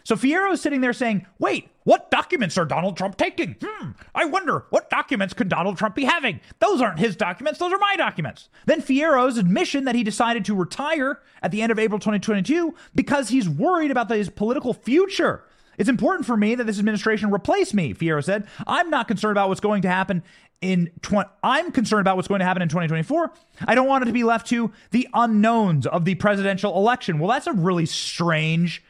[0.04, 3.56] So Ferriero is sitting there saying, wait, what documents are Donald Trump taking?
[3.62, 6.40] Hmm, I wonder, what documents could Donald Trump be having?
[6.58, 8.48] Those aren't his documents, those are my documents.
[8.66, 13.28] Then Ferriero's admission that he decided to retire at the end of April 2022 because
[13.28, 15.44] he's worried about his political future.
[15.80, 18.46] It's important for me that this administration replace me, Ferriero said.
[18.66, 20.22] I'm not concerned about what's going to happen
[20.60, 23.32] in 20 I'm concerned about what's going to happen in 2024.
[23.66, 27.18] I don't want it to be left to the unknowns of the presidential election.
[27.18, 28.84] Well, that's a really strange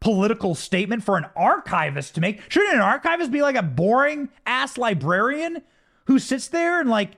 [0.00, 2.42] political statement for an archivist to make.
[2.50, 5.62] Shouldn't an archivist be like a boring ass librarian
[6.08, 7.12] who sits there and like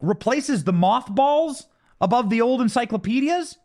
[0.00, 1.66] replaces the mothballs
[2.00, 3.58] above the old encyclopedias?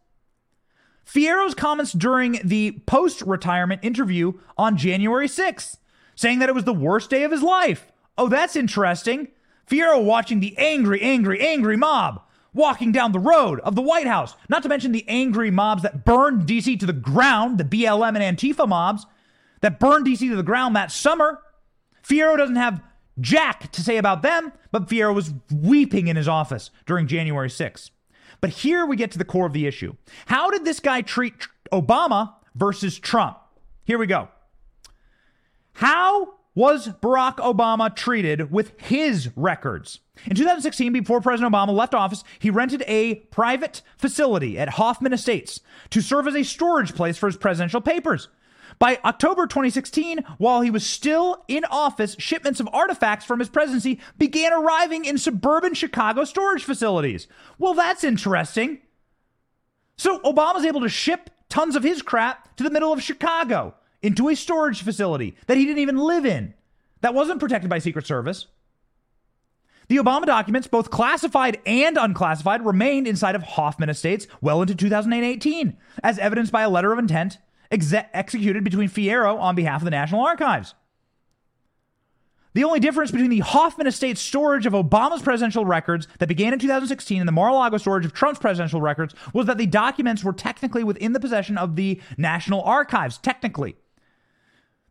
[1.08, 5.78] Ferriero's comments during the post retirement interview on January 6th,
[6.16, 7.92] saying that it was the worst day of his life.
[8.18, 9.30] Oh, that's interesting.
[9.70, 12.22] Ferriero watching the angry, angry, angry mob
[12.54, 16.04] walking down the road of the White House, not to mention the angry mobs that
[16.04, 19.06] burned DC to the ground, the BLM and Antifa mobs
[19.62, 21.40] that burned DC to the ground that summer.
[22.02, 22.82] Ferriero doesn't have
[23.20, 27.92] jack to say about them, but Ferriero was weeping in his office during January 6th.
[28.42, 29.96] But here we get to the core of the issue.
[30.28, 31.34] How did this guy treat
[31.72, 33.38] Obama versus Trump?
[33.84, 34.30] Here we go.
[35.74, 40.00] How was Barack Obama treated with his records?
[40.26, 45.62] In 2016, before President Obama left office, he rented a private facility at Hoffman Estates
[45.92, 48.28] to serve as a storage place for his presidential papers.
[48.80, 54.00] By October 2016, while he was still in office, shipments of artifacts from his presidency
[54.18, 57.28] began arriving in suburban Chicago storage facilities.
[57.58, 58.80] Well, that's interesting.
[59.98, 64.30] So Obama's able to ship tons of his crap to the middle of Chicago into
[64.30, 66.54] a storage facility that he didn't even live in.
[67.02, 68.46] That wasn't protected by Secret Service.
[69.88, 75.78] The Obama documents, both classified and unclassified, remained inside of Hoffman Estates well into 2018,
[76.04, 77.38] as evidenced by a letter of intent
[77.72, 80.74] exe- executed between Ferriero on behalf of the National Archives.
[82.54, 86.60] The only difference between the Hoffman Estate storage of Obama's presidential records that began in
[86.60, 90.24] 2016 and the Mar a Lago storage of Trump's presidential records was that the documents
[90.24, 93.76] were technically within the possession of the National Archives, technically.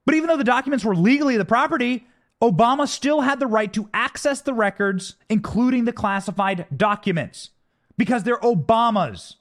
[0.04, 2.06] But even though the documents were legally the property,
[2.40, 7.50] Obama still had the right to access the records, including the classified documents,
[7.96, 9.36] because they're Obama's.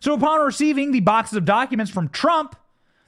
[0.00, 2.56] So upon receiving the boxes of documents from Trump,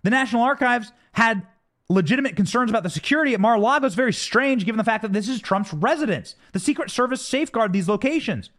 [0.03, 1.47] the National Archives had
[1.89, 3.87] legitimate concerns about the security at Mar-a-Lago.
[3.87, 6.37] It's very strange given the fact that this is Trump's residence.
[6.53, 8.51] The Secret Service safeguard these locations.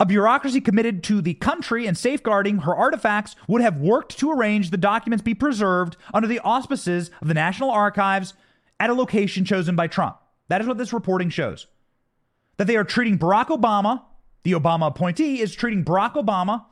[0.00, 4.70] A bureaucracy committed to the country and safeguarding her artifacts would have worked to arrange
[4.70, 8.34] the documents be preserved under the auspices of the National Archives
[8.80, 10.16] at a location chosen by Trump.
[10.48, 11.66] That is what this reporting shows.
[12.56, 14.02] That they are treating Barack Obama
[14.42, 16.64] the Obama appointee is treating Barack Obama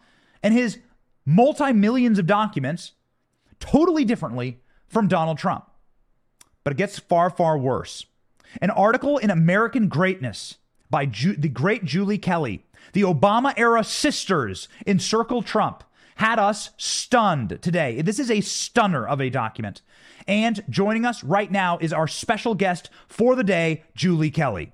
[0.42, 0.78] and his
[1.24, 2.92] multi millions of documents
[3.60, 5.70] totally differently from Donald Trump.
[6.64, 8.06] But it gets far, far worse.
[8.60, 10.56] An article in American Greatness
[10.90, 12.64] by Ju- the great Julie Kelly.
[12.94, 15.84] The Obama era sisters encircle Trump
[16.16, 18.00] had us stunned today.
[18.02, 19.82] This is a stunner of a document.
[20.26, 24.72] And joining us right now is our special guest for the day, Julie Kelly.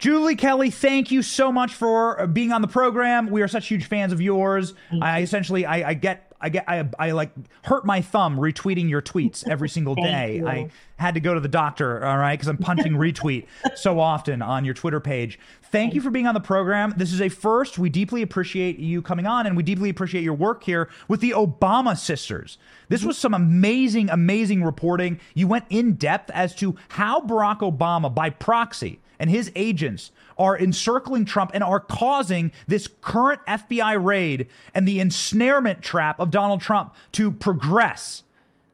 [0.00, 3.28] Julie Kelly, thank you so much for uh, being on the program.
[3.28, 4.72] We are such huge fans of yours.
[5.02, 7.32] I essentially, I, I get I get I, I like
[7.64, 10.36] hurt my thumb retweeting your tweets every single day.
[10.36, 10.48] you.
[10.48, 14.40] I had to go to the doctor, all right, because I'm punching retweet so often
[14.40, 15.38] on your Twitter page.
[15.70, 16.94] Thank you for being on the program.
[16.96, 17.78] This is a first.
[17.78, 21.32] We deeply appreciate you coming on, and we deeply appreciate your work here with the
[21.32, 22.56] Obama sisters.
[22.88, 25.20] This was some amazing, amazing reporting.
[25.34, 30.58] You went in depth as to how Barack Obama, by proxy, and his agents are
[30.58, 36.62] encircling Trump and are causing this current FBI raid and the ensnarement trap of Donald
[36.62, 38.24] Trump to progress.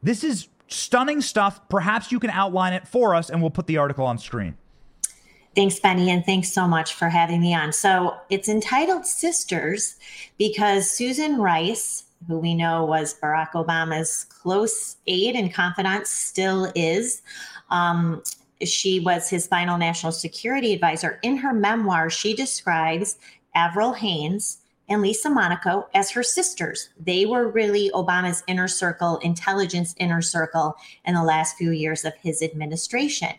[0.01, 1.59] This is stunning stuff.
[1.69, 4.57] Perhaps you can outline it for us and we'll put the article on screen.
[5.55, 7.73] Thanks, Benny, and thanks so much for having me on.
[7.73, 9.95] So it's entitled Sisters
[10.37, 17.23] because Susan Rice, who we know was Barack Obama's close aide and confidant, still is.
[17.71, 18.21] Um,
[18.65, 21.19] she was his final national security advisor.
[21.23, 23.17] In her memoir, she describes
[23.55, 26.89] Avril Haines and Lisa Monaco as her sisters.
[26.99, 32.13] They were really Obama's inner circle, intelligence inner circle in the last few years of
[32.21, 33.33] his administration.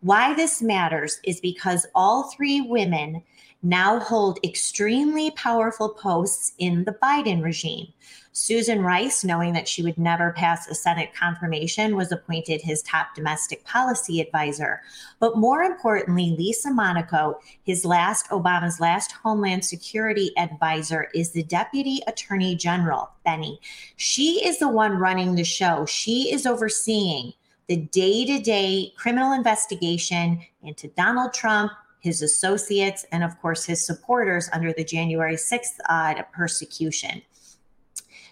[0.00, 3.22] Why this matters is because all three women
[3.62, 7.88] now hold extremely powerful posts in the Biden regime.
[8.32, 13.14] Susan Rice, knowing that she would never pass a Senate confirmation, was appointed his top
[13.14, 14.82] domestic policy advisor.
[15.18, 22.00] But more importantly, Lisa Monaco, his last Obama's last Homeland Security advisor, is the Deputy
[22.06, 23.60] Attorney General, Benny.
[23.96, 25.84] She is the one running the show.
[25.86, 27.32] She is overseeing
[27.68, 33.84] the day to day criminal investigation into Donald Trump, his associates, and of course his
[33.84, 37.22] supporters under the January 6th uh, persecution.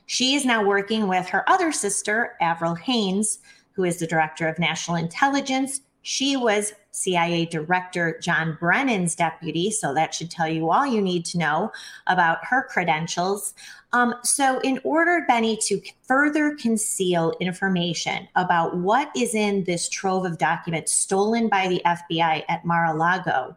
[0.09, 3.41] She is now working with her other sister, Avril Haines,
[3.73, 5.83] who is the director of national intelligence.
[6.01, 11.27] She was CIA Director John Brennan's deputy, so that should tell you all you need
[11.27, 11.71] to know
[12.07, 13.53] about her credentials.
[13.93, 20.25] Um, so, in order, Benny, to further conceal information about what is in this trove
[20.25, 23.55] of documents stolen by the FBI at Mar a Lago,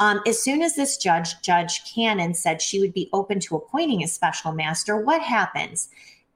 [0.00, 4.02] um, as soon as this judge, Judge Cannon, said she would be open to appointing
[4.02, 5.88] a special master, what happens?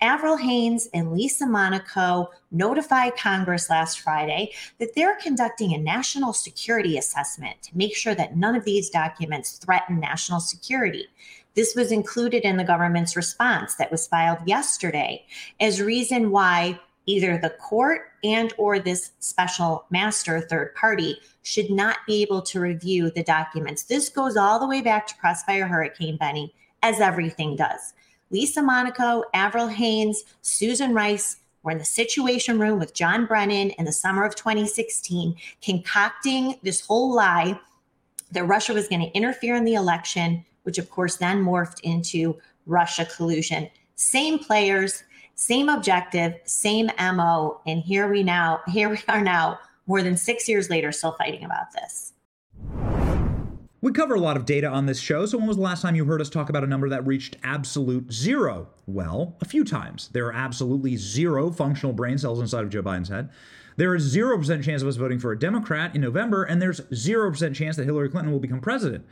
[0.03, 6.97] Avril Haines and Lisa Monaco notified Congress last Friday that they're conducting a national security
[6.97, 11.07] assessment to make sure that none of these documents threaten national security.
[11.55, 15.27] This was included in the government's response that was filed yesterday
[15.61, 21.99] as reason why either the court and or this special master third party should not
[22.07, 23.85] be able to review the documents.
[23.85, 27.95] This goes all the way back to Crossfire Hurricane Benny, as everything does.
[28.31, 33.85] Lisa Monaco, Avril Haines, Susan Rice were in the Situation Room with John Brennan in
[33.85, 37.59] the summer of 2016, concocting this whole lie
[38.33, 42.39] that Russia was going to interfere in the election, which of course then morphed into
[42.67, 43.69] Russia collusion.
[43.97, 45.03] Same players,
[45.41, 50.47] same objective, same MO, and here we now, here we are now, more than six
[50.47, 52.13] years later, still fighting about this.
[53.81, 55.95] We cover a lot of data on this show, so when was the last time
[55.95, 58.69] you heard us talk about a number that reached absolute zero?
[58.87, 60.11] Well, a few times.
[60.13, 63.31] There are absolutely zero functional brain cells inside of Joe Biden's head.
[63.77, 67.55] There is 0% chance of us voting for a Democrat in November, and there's 0%
[67.55, 69.07] chance that Hillary Clinton will become president.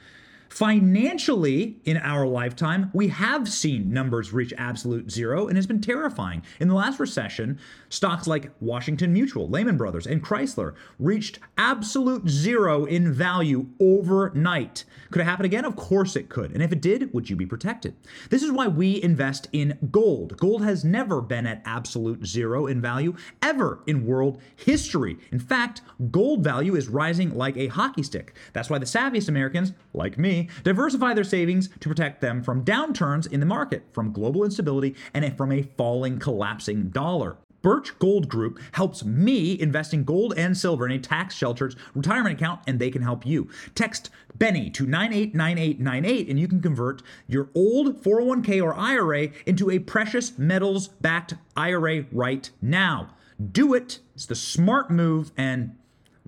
[0.48, 6.42] Financially, in our lifetime, we have seen numbers reach absolute zero and it's been terrifying.
[6.58, 7.58] In the last recession,
[7.90, 14.84] stocks like Washington Mutual, Lehman Brothers, and Chrysler reached absolute zero in value overnight.
[15.10, 15.64] Could it happen again?
[15.64, 16.52] Of course it could.
[16.52, 17.94] And if it did, would you be protected?
[18.30, 20.36] This is why we invest in gold.
[20.38, 25.18] Gold has never been at absolute zero in value ever in world history.
[25.30, 28.34] In fact, gold value is rising like a hockey stick.
[28.52, 33.30] That's why the savviest Americans, like me, diversify their savings to protect them from downturns
[33.30, 37.36] in the market, from global instability, and from a falling, collapsing dollar.
[37.60, 42.36] Birch Gold Group helps me invest in gold and silver in a tax sheltered retirement
[42.36, 43.48] account, and they can help you.
[43.74, 49.80] Text Benny to 989898, and you can convert your old 401k or IRA into a
[49.80, 53.14] precious metals backed IRA right now.
[53.52, 53.98] Do it.
[54.14, 55.76] It's the smart move, and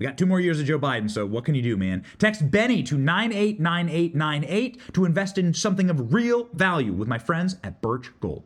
[0.01, 2.07] we got two more years of Joe Biden, so what can you do, man?
[2.19, 7.83] Text Benny to 989898 to invest in something of real value with my friends at
[7.83, 8.45] Birch Gold.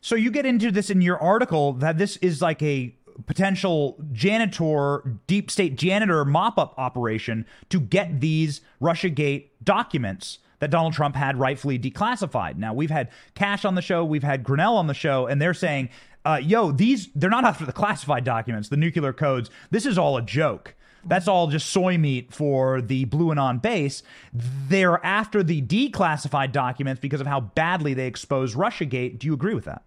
[0.00, 5.18] So you get into this in your article that this is like a potential janitor,
[5.26, 11.38] deep state janitor mop up operation to get these Russiagate documents that Donald Trump had
[11.38, 12.56] rightfully declassified.
[12.56, 15.52] Now, we've had Cash on the show, we've had Grenell on the show, and they're
[15.52, 15.90] saying,
[16.24, 19.50] uh, yo, these, they're not after the classified documents, the nuclear codes.
[19.70, 20.74] This is all a joke.
[21.06, 24.02] That's all just soy meat for the BlueAnon base.
[24.32, 29.18] They're after the declassified documents because of how badly they expose Russiagate.
[29.18, 29.82] Do you agree with that?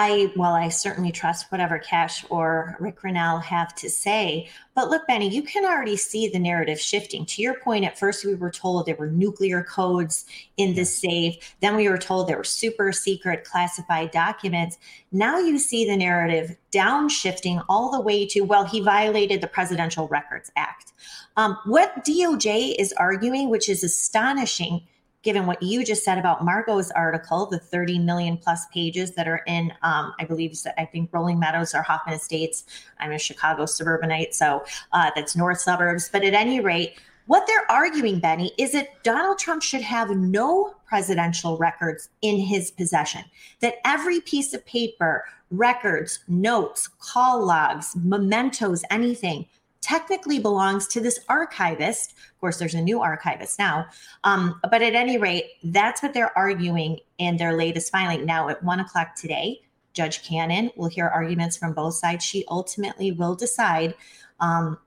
[0.00, 4.48] I, well, I certainly trust whatever Cash or Rick Grenell have to say.
[4.76, 7.26] But look, Benny, you can already see the narrative shifting.
[7.26, 10.24] To your point, at first we were told there were nuclear codes
[10.56, 11.56] in the safe.
[11.60, 14.78] Then we were told there were super secret classified documents.
[15.10, 20.06] Now you see the narrative downshifting all the way to, well, he violated the Presidential
[20.06, 20.92] Records Act.
[21.36, 24.82] Um, what DOJ is arguing, which is astonishing
[25.22, 29.42] given what you just said about Margot's article, the 30 million plus pages that are
[29.46, 32.64] in, um, I believe, I think Rolling Meadows or Hoffman Estates.
[33.00, 36.08] I'm a Chicago suburbanite, so uh, that's north suburbs.
[36.10, 40.74] But at any rate, what they're arguing, Benny, is that Donald Trump should have no
[40.86, 43.22] presidential records in his possession,
[43.60, 49.46] that every piece of paper, records, notes, call logs, mementos, anything
[49.80, 52.12] technically belongs to this archivist.
[52.12, 53.86] Of course, there's a new archivist now.
[54.24, 58.26] Um, but at any rate, that's what they're arguing in their latest filing.
[58.26, 59.60] Now, at one o'clock today,
[59.94, 62.24] Judge Cannon will hear arguments from both sides.
[62.24, 63.94] She ultimately will decide
[64.40, 64.78] um,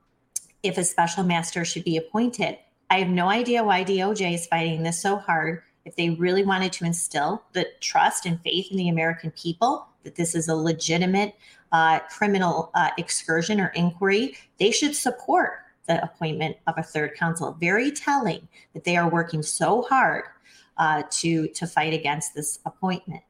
[0.62, 2.58] if a special master should be appointed.
[2.90, 5.62] I have no idea why DOJ is fighting this so hard.
[5.84, 10.14] If they really wanted to instill the trust and faith in the American people that
[10.14, 11.34] this is a legitimate
[11.72, 17.56] uh, criminal uh, excursion or inquiry, they should support the appointment of a third counsel.
[17.60, 20.24] Very telling that they are working so hard
[20.76, 23.22] uh, to to fight against this appointment.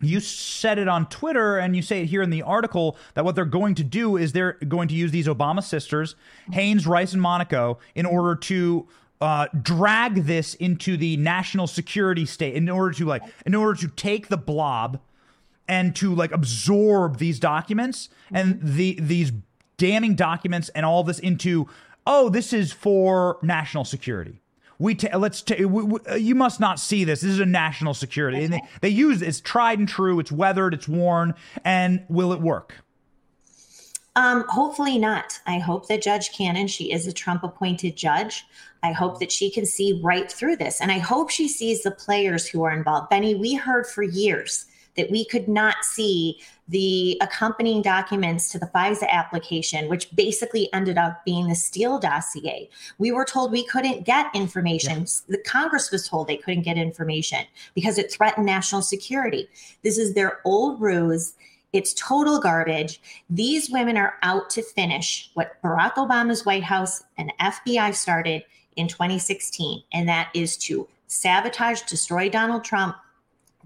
[0.00, 3.36] You said it on Twitter, and you say it here in the article that what
[3.36, 6.16] they're going to do is they're going to use these Obama sisters,
[6.50, 8.88] Haines, Rice, and Monaco, in order to
[9.20, 13.88] uh, drag this into the national security state, in order to like, in order to
[13.88, 14.98] take the blob
[15.68, 18.76] and to like absorb these documents and mm-hmm.
[18.76, 19.32] the these
[19.76, 21.68] damning documents and all this into
[22.06, 24.40] oh this is for national security
[24.78, 27.46] we ta- let's ta- we, we, uh, you must not see this this is a
[27.46, 31.34] national security and they, they use it's tried and true it's weathered it's worn
[31.64, 32.74] and will it work
[34.14, 35.40] um, hopefully not.
[35.46, 38.44] I hope that Judge Cannon, she is a Trump appointed judge.
[38.82, 40.80] I hope that she can see right through this.
[40.80, 43.08] And I hope she sees the players who are involved.
[43.08, 48.66] Benny, we heard for years that we could not see the accompanying documents to the
[48.66, 52.68] FISA application, which basically ended up being the Steele dossier.
[52.98, 55.00] We were told we couldn't get information.
[55.00, 55.36] Yeah.
[55.36, 59.48] The Congress was told they couldn't get information because it threatened national security.
[59.82, 61.34] This is their old ruse.
[61.72, 63.00] It's total garbage.
[63.30, 68.44] These women are out to finish what Barack Obama's White House and FBI started
[68.76, 72.96] in 2016, and that is to sabotage, destroy Donald Trump,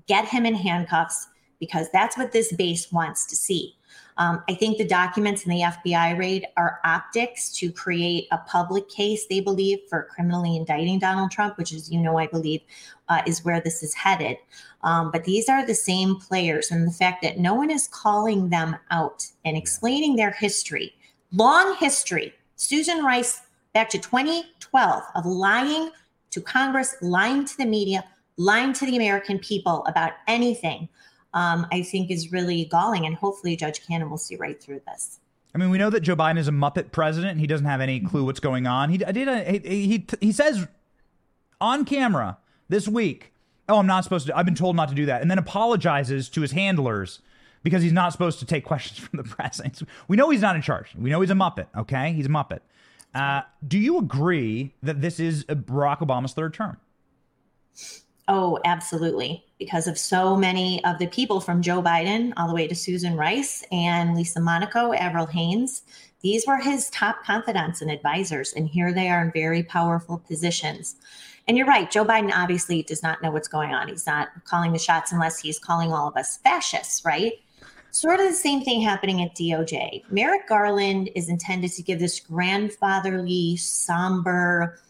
[0.07, 1.29] get him in handcuffs
[1.61, 3.77] because that's what this base wants to see.
[4.19, 8.89] Um, I think the documents in the FBI raid are optics to create a public
[8.89, 12.63] case, they believe, for criminally indicting Donald Trump, which, is, you know, I believe
[13.09, 14.39] uh, is where this is headed.
[14.83, 18.49] Um, but these are the same players, and the fact that no one is calling
[18.49, 20.95] them out and explaining their history,
[21.33, 22.33] long history.
[22.57, 23.41] Susan Rice,
[23.75, 25.91] back to 2012, of lying
[26.31, 28.03] to Congress, lying to the media,
[28.37, 30.89] lying to the American people about anything,
[31.35, 33.07] um, I think is really galling.
[33.07, 35.21] And hopefully, Judge Cannon will see right through this.
[35.55, 37.41] I mean, we know that Joe Biden is a Muppet president.
[37.41, 38.91] He doesn't have any clue what's going on.
[38.91, 39.29] He did.
[39.29, 40.67] A, he, he he says
[41.61, 42.37] on camera
[42.69, 43.33] this week,
[43.69, 44.37] "Oh, I'm not supposed to.
[44.37, 47.21] I've been told not to do that," and then apologizes to his handlers
[47.63, 49.61] because he's not supposed to take questions from the press.
[50.09, 50.95] We know he's not in charge.
[50.95, 51.69] We know he's a Muppet.
[51.77, 52.61] Okay, he's a Muppet.
[53.15, 56.77] Uh, do you agree that this is Barack Obama's third term?
[58.29, 59.45] Oh, absolutely.
[59.59, 63.17] Because of so many of the people from Joe Biden all the way to Susan
[63.17, 65.83] Rice and Lisa Monaco, Avril Haines,
[66.23, 68.53] these were his top confidants and advisors.
[68.53, 70.97] And here they are in very powerful positions.
[71.47, 73.87] And you're right, Joe Biden obviously does not know what's going on.
[73.87, 77.35] He's not calling the shots unless he's calling all of us fascists, right?
[77.93, 80.03] Sort of the same thing happening at DOJ.
[80.11, 84.81] Merrick Garland is intended to give this grandfatherly, somber,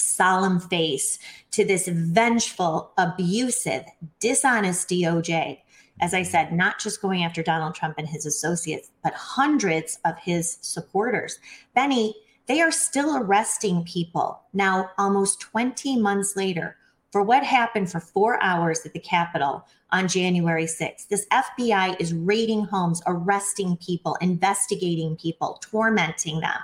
[0.00, 1.18] solemn face
[1.52, 3.84] to this vengeful, abusive,
[4.18, 5.58] dishonest DOJ.
[6.00, 10.16] As I said, not just going after Donald Trump and his associates, but hundreds of
[10.18, 11.38] his supporters.
[11.74, 12.14] Benny,
[12.46, 16.76] they are still arresting people now, almost 20 months later.
[17.10, 21.08] for what happened for four hours at the Capitol on January 6th.
[21.08, 26.60] This FBI is raiding homes, arresting people, investigating people, tormenting them.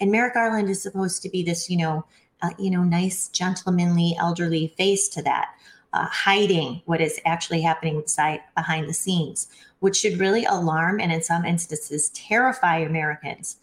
[0.00, 2.04] And Merrick Garland is supposed to be this, you know,
[2.42, 5.48] uh, you know, nice, gentlemanly, elderly face to that,
[5.92, 9.48] uh, hiding what is actually happening inside behind the scenes,
[9.80, 13.56] which should really alarm and in some instances terrify Americans.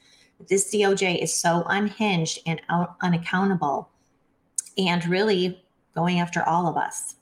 [0.49, 3.89] This DOJ is so unhinged and out, unaccountable
[4.77, 5.63] and really
[5.93, 7.15] going after all of us.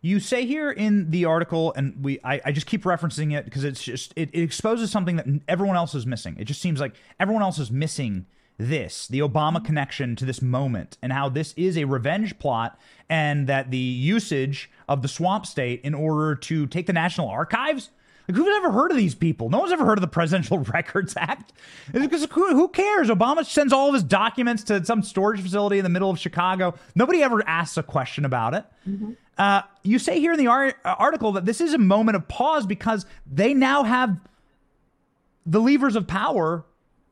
[0.00, 3.64] You say here in the article, and we I, I just keep referencing it because
[3.64, 6.36] it's just it, it exposes something that everyone else is missing.
[6.38, 8.26] It just seems like everyone else is missing
[8.58, 12.78] this, the Obama connection to this moment, and how this is a revenge plot,
[13.08, 17.90] and that the usage of the swamp state in order to take the National Archives
[18.28, 19.48] like, who's ever heard of these people?
[19.48, 21.52] No one's ever heard of the Presidential Records Act.
[21.92, 23.08] Because who, who, cares?
[23.08, 26.74] Obama sends all of his documents to some storage facility in the middle of Chicago.
[26.94, 28.64] Nobody ever asks a question about it.
[28.86, 29.12] Mm-hmm.
[29.38, 32.28] Uh, you say here in the ar- uh, article that this is a moment of
[32.28, 34.18] pause because they now have
[35.46, 36.66] the levers of power.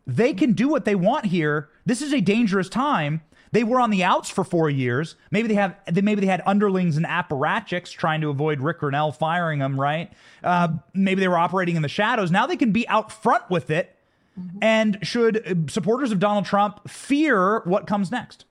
[0.07, 1.69] They can do what they want here.
[1.85, 3.23] This is a dangerous time.
[3.53, 5.17] They were on the outs for four years.
[5.31, 5.77] Maybe they have.
[5.93, 9.81] Maybe they had underlings and apparatchiks trying to avoid Rick Grenell firing them.
[9.81, 10.13] Right?
[10.45, 12.31] Uh, maybe they were operating in the shadows.
[12.31, 13.97] Now they can be out front with it.
[14.39, 14.59] Mm-hmm.
[14.63, 18.45] And should uh, supporters of Donald Trump fear what comes next?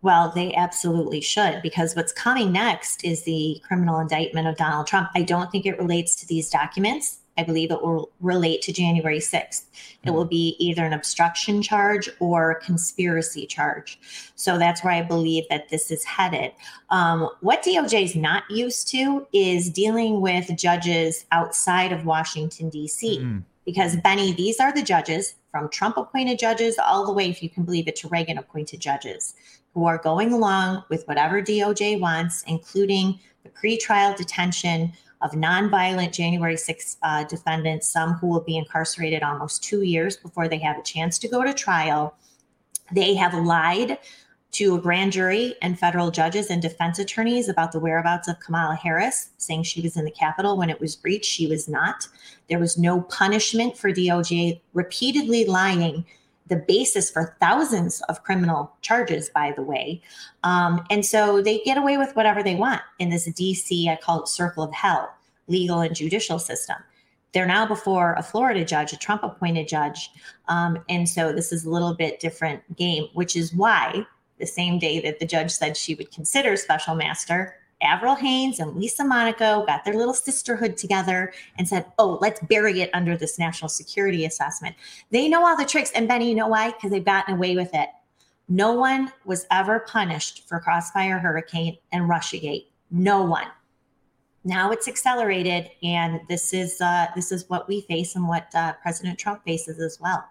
[0.00, 5.10] Well, they absolutely should, because what's coming next is the criminal indictment of Donald Trump.
[5.14, 7.18] I don't think it relates to these documents.
[7.38, 9.64] I believe it will relate to January 6th.
[10.04, 13.98] It will be either an obstruction charge or a conspiracy charge.
[14.34, 16.52] So that's where I believe that this is headed.
[16.90, 23.18] Um, what DOJ is not used to is dealing with judges outside of Washington, D.C.
[23.18, 23.44] Mm.
[23.64, 27.48] Because, Benny, these are the judges from Trump appointed judges all the way, if you
[27.48, 29.34] can believe it, to Reagan appointed judges
[29.74, 34.92] who are going along with whatever DOJ wants, including the pretrial detention
[35.22, 40.48] of nonviolent January 6 uh, defendants, some who will be incarcerated almost two years before
[40.48, 42.14] they have a chance to go to trial.
[42.92, 43.98] They have lied
[44.52, 48.74] to a grand jury and federal judges and defense attorneys about the whereabouts of Kamala
[48.74, 51.24] Harris, saying she was in the Capitol when it was breached.
[51.24, 52.06] She was not.
[52.50, 56.04] There was no punishment for DOJ repeatedly lying
[56.52, 60.02] the basis for thousands of criminal charges, by the way.
[60.42, 64.20] Um, and so they get away with whatever they want in this DC, I call
[64.20, 65.14] it circle of hell,
[65.48, 66.76] legal and judicial system.
[67.32, 70.10] They're now before a Florida judge, a Trump appointed judge.
[70.48, 74.06] Um, and so this is a little bit different game, which is why
[74.38, 78.76] the same day that the judge said she would consider special master, Avril Haines and
[78.76, 83.38] Lisa Monaco got their little sisterhood together and said, oh, let's bury it under this
[83.38, 84.76] national security assessment.
[85.10, 85.90] They know all the tricks.
[85.92, 86.70] And Benny, you know why?
[86.70, 87.88] Because they've gotten away with it.
[88.48, 92.66] No one was ever punished for Crossfire Hurricane and Russiagate.
[92.90, 93.46] No one.
[94.44, 98.72] Now it's accelerated, and this is uh, this is what we face and what uh,
[98.82, 100.24] President Trump faces as well.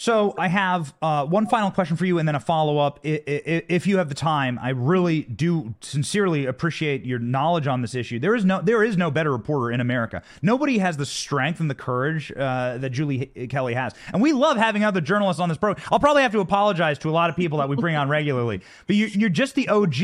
[0.00, 3.00] So I have uh, one final question for you, and then a follow up.
[3.02, 8.20] If you have the time, I really do sincerely appreciate your knowledge on this issue.
[8.20, 10.22] There is no there is no better reporter in America.
[10.40, 14.56] Nobody has the strength and the courage uh, that Julie Kelly has, and we love
[14.56, 15.84] having other journalists on this program.
[15.90, 18.60] I'll probably have to apologize to a lot of people that we bring on regularly,
[18.86, 19.96] but you, you're just the OG,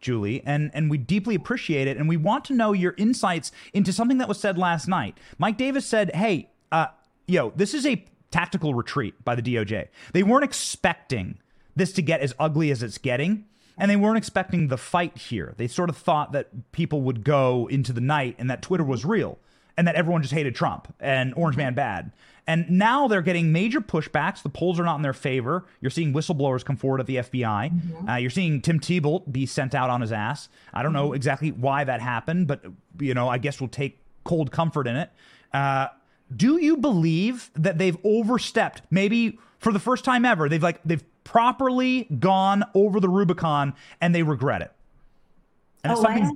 [0.00, 3.92] Julie, and and we deeply appreciate it, and we want to know your insights into
[3.92, 5.18] something that was said last night.
[5.36, 6.86] Mike Davis said, "Hey." Uh,
[7.26, 8.02] yo, this is a
[8.32, 9.88] tactical retreat by the DOJ.
[10.12, 11.38] They weren't expecting
[11.76, 13.46] this to get as ugly as it's getting.
[13.78, 15.54] And they weren't expecting the fight here.
[15.56, 19.04] They sort of thought that people would go into the night and that Twitter was
[19.04, 19.38] real
[19.78, 22.12] and that everyone just hated Trump and Orange Man bad.
[22.46, 24.42] And now they're getting major pushbacks.
[24.42, 25.64] The polls are not in their favor.
[25.80, 27.70] You're seeing whistleblowers come forward at the FBI.
[27.70, 28.08] Mm-hmm.
[28.08, 30.48] Uh, you're seeing Tim Thibault be sent out on his ass.
[30.74, 31.16] I don't know mm-hmm.
[31.16, 32.62] exactly why that happened, but
[32.98, 35.10] you know, I guess we'll take cold comfort in it.
[35.52, 35.88] Uh,
[36.36, 41.04] do you believe that they've overstepped maybe for the first time ever they've like they've
[41.24, 44.72] properly gone over the rubicon and they regret it
[45.84, 46.30] and oh, I,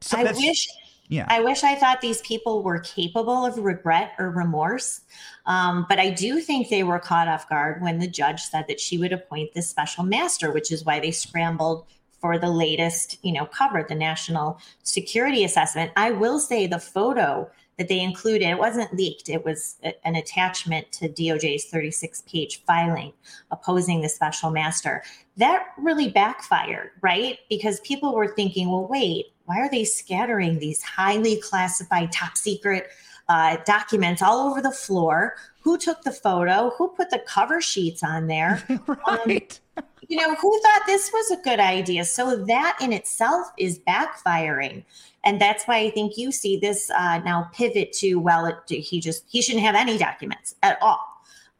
[0.00, 0.66] so I wish
[1.10, 1.26] yeah.
[1.28, 5.00] I wish I thought these people were capable of regret or remorse.
[5.44, 8.78] Um, but I do think they were caught off guard when the judge said that
[8.78, 11.84] she would appoint this special master, which is why they scrambled
[12.20, 15.90] for the latest, you know, cover, the national security assessment.
[15.96, 18.46] I will say the photo that they included.
[18.46, 23.14] It wasn't leaked, it was a, an attachment to DOJ's 36 page filing
[23.50, 25.02] opposing the special master.
[25.38, 27.38] That really backfired, right?
[27.48, 32.88] Because people were thinking, well, wait, why are they scattering these highly classified, top secret
[33.30, 35.36] uh, documents all over the floor?
[35.62, 36.74] Who took the photo?
[36.76, 38.62] Who put the cover sheets on there?
[39.08, 39.58] right.
[39.78, 42.04] Um, you know, who thought this was a good idea?
[42.04, 44.84] So that in itself is backfiring.
[45.24, 49.00] And that's why I think you see this uh, now pivot to, well, it, he
[49.00, 51.00] just, he shouldn't have any documents at all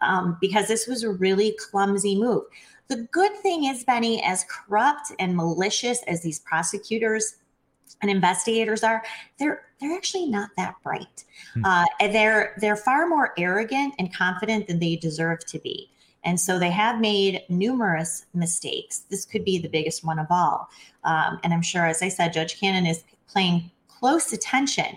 [0.00, 2.44] um, because this was a really clumsy move.
[2.88, 7.36] The good thing is, Benny, as corrupt and malicious as these prosecutors
[8.02, 9.02] and investigators are,
[9.38, 11.24] they're they're actually not that bright.
[11.54, 11.64] Hmm.
[11.64, 15.90] Uh, and they're they're far more arrogant and confident than they deserve to be.
[16.24, 19.04] And so they have made numerous mistakes.
[19.10, 20.68] This could be the biggest one of all.
[21.04, 23.04] Um, and I'm sure, as I said, Judge Cannon is
[23.34, 24.96] paying close attention.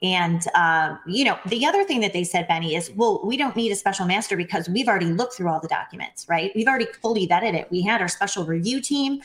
[0.00, 3.56] And, uh, you know, the other thing that they said, Benny, is, well, we don't
[3.56, 6.52] need a special master because we've already looked through all the documents, right?
[6.54, 7.68] We've already fully vetted it.
[7.70, 9.20] We had our special review team.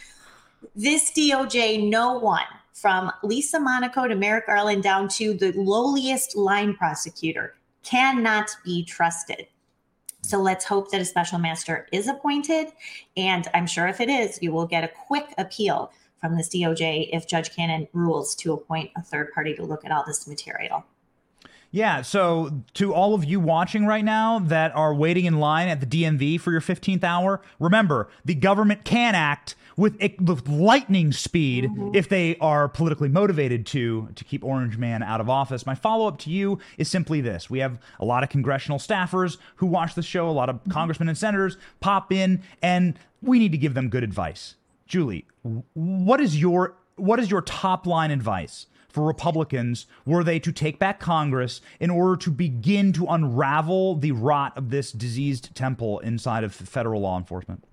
[0.76, 6.76] This DOJ, no one from Lisa Monaco to Merrick Garland down to the lowliest line
[6.76, 9.48] prosecutor cannot be trusted.
[10.22, 12.70] So let's hope that a special master is appointed.
[13.16, 15.92] And I'm sure if it is, you will get a quick appeal
[16.24, 19.92] from this DOJ if Judge Cannon rules to appoint a third party to look at
[19.92, 20.86] all this material.
[21.70, 25.82] Yeah, so to all of you watching right now that are waiting in line at
[25.82, 31.66] the DMV for your 15th hour, remember the government can act with, with lightning speed
[31.66, 31.90] mm-hmm.
[31.94, 35.66] if they are politically motivated to to keep Orange Man out of office.
[35.66, 39.38] My follow up to you is simply this: we have a lot of congressional staffers
[39.58, 40.72] who watch the show, a lot of mm-hmm.
[40.72, 44.56] congressmen and senators pop in, and we need to give them good advice.
[44.94, 45.26] Julie,
[45.74, 50.78] what is your what is your top line advice for Republicans were they to take
[50.78, 56.44] back Congress in order to begin to unravel the rot of this diseased temple inside
[56.44, 57.66] of federal law enforcement?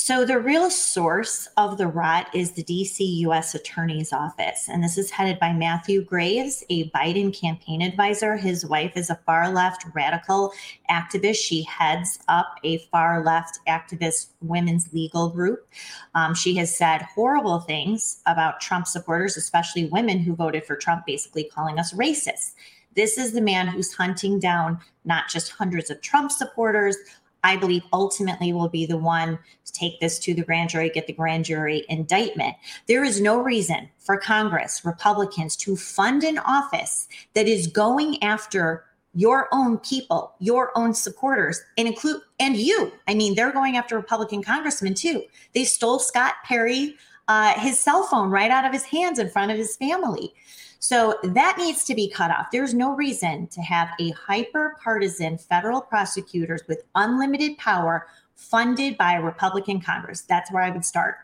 [0.00, 3.56] So, the real source of the rot is the DC U.S.
[3.56, 4.68] Attorney's Office.
[4.68, 8.36] And this is headed by Matthew Graves, a Biden campaign advisor.
[8.36, 10.52] His wife is a far left radical
[10.88, 11.38] activist.
[11.38, 15.66] She heads up a far left activist women's legal group.
[16.14, 21.06] Um, she has said horrible things about Trump supporters, especially women who voted for Trump,
[21.06, 22.52] basically calling us racist.
[22.94, 26.96] This is the man who's hunting down not just hundreds of Trump supporters,
[27.44, 31.06] I believe ultimately will be the one to take this to the grand jury, get
[31.06, 32.56] the grand jury indictment.
[32.86, 38.84] There is no reason for Congress, Republicans to fund an office that is going after
[39.14, 42.92] your own people, your own supporters, and include and you.
[43.08, 45.24] I mean, they're going after Republican congressmen too.
[45.54, 46.96] They stole Scott Perry
[47.28, 50.32] uh, his cell phone right out of his hands in front of his family.
[50.80, 52.50] So that needs to be cut off.
[52.52, 58.06] There's no reason to have a hyper partisan federal prosecutors with unlimited power
[58.36, 60.20] funded by a Republican Congress.
[60.20, 61.16] That's where I would start.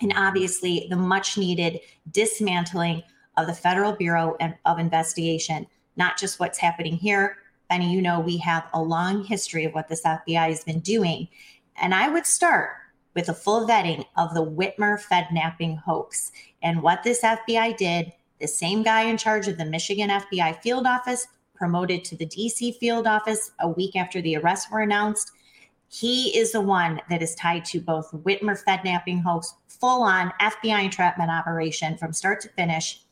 [0.00, 1.80] And obviously, the much needed
[2.10, 3.02] dismantling
[3.36, 5.66] of the Federal Bureau of Investigation,
[5.96, 7.36] not just what's happening here.
[7.68, 11.28] Benny, you know, we have a long history of what this FBI has been doing.
[11.80, 12.70] And I would start
[13.14, 16.32] with a full vetting of the Whitmer Fednapping hoax
[16.62, 20.86] and what this FBI did the same guy in charge of the Michigan FBI field
[20.86, 25.32] office promoted to the DC field office a week after the arrests were announced.
[25.88, 30.84] He is the one that is tied to both Whitmer Fednapping hoax, full on FBI
[30.84, 33.02] entrapment operation from start to finish,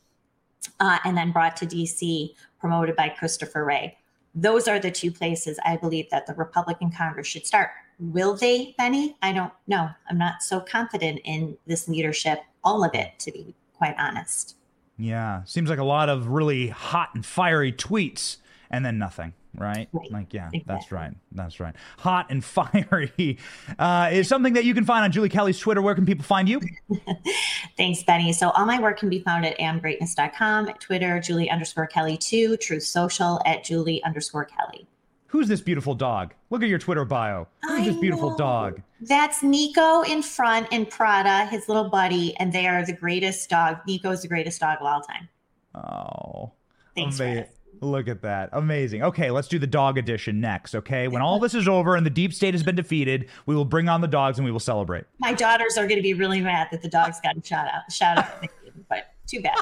[0.79, 3.97] uh, and then brought to DC, promoted by Christopher Wray.
[4.33, 7.69] Those are the two places I believe that the Republican Congress should start.
[7.99, 9.17] Will they, Benny?
[9.21, 9.89] I don't know.
[10.09, 14.55] I'm not so confident in this leadership, all of it, to be quite honest.
[14.99, 18.37] Yeah, seems like a lot of really hot and fiery tweets
[18.69, 19.87] and then nothing, right?
[19.93, 20.11] right.
[20.11, 20.63] Like, yeah, exactly.
[20.67, 21.13] that's right.
[21.31, 21.75] That's right.
[21.99, 23.37] Hot and fiery
[23.79, 25.81] uh, is something that you can find on Julie Kelly's Twitter.
[25.81, 26.59] Where can people find you?
[27.77, 28.33] Thanks, Benny.
[28.33, 32.83] So all my work can be found at amgreatness.com, Twitter, Julie underscore Kelly 2, Truth
[32.83, 34.85] Social at Julie underscore Kelly.
[35.29, 36.33] Who's this beautiful dog?
[36.49, 37.47] Look at your Twitter bio.
[37.61, 38.37] Who's I this beautiful know.
[38.37, 38.81] dog?
[39.01, 43.77] That's Nico in front and Prada, his little buddy, and they are the greatest dog.
[43.85, 45.29] Nico's the greatest dog of all time.
[45.75, 46.51] Oh,
[46.95, 47.19] thanks.
[47.21, 47.45] Ama-
[47.81, 48.49] Look at that.
[48.53, 49.03] Amazing.
[49.03, 50.73] Okay, let's do the dog edition next.
[50.75, 51.07] Okay.
[51.07, 53.87] When all this is over and the deep state has been defeated, we will bring
[53.87, 55.05] on the dogs and we will celebrate.
[55.19, 57.89] My daughters are going to be really mad that the dogs got a shout out,
[57.91, 58.45] shout out,
[58.89, 59.55] but too bad.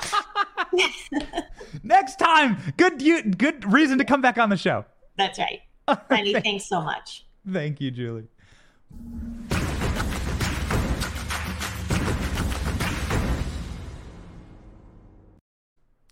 [1.83, 4.85] next time, good, good reason to come back on the show.
[5.17, 5.61] That's right.
[5.87, 7.25] Honey, thanks so much.
[7.51, 8.27] Thank you, Julie.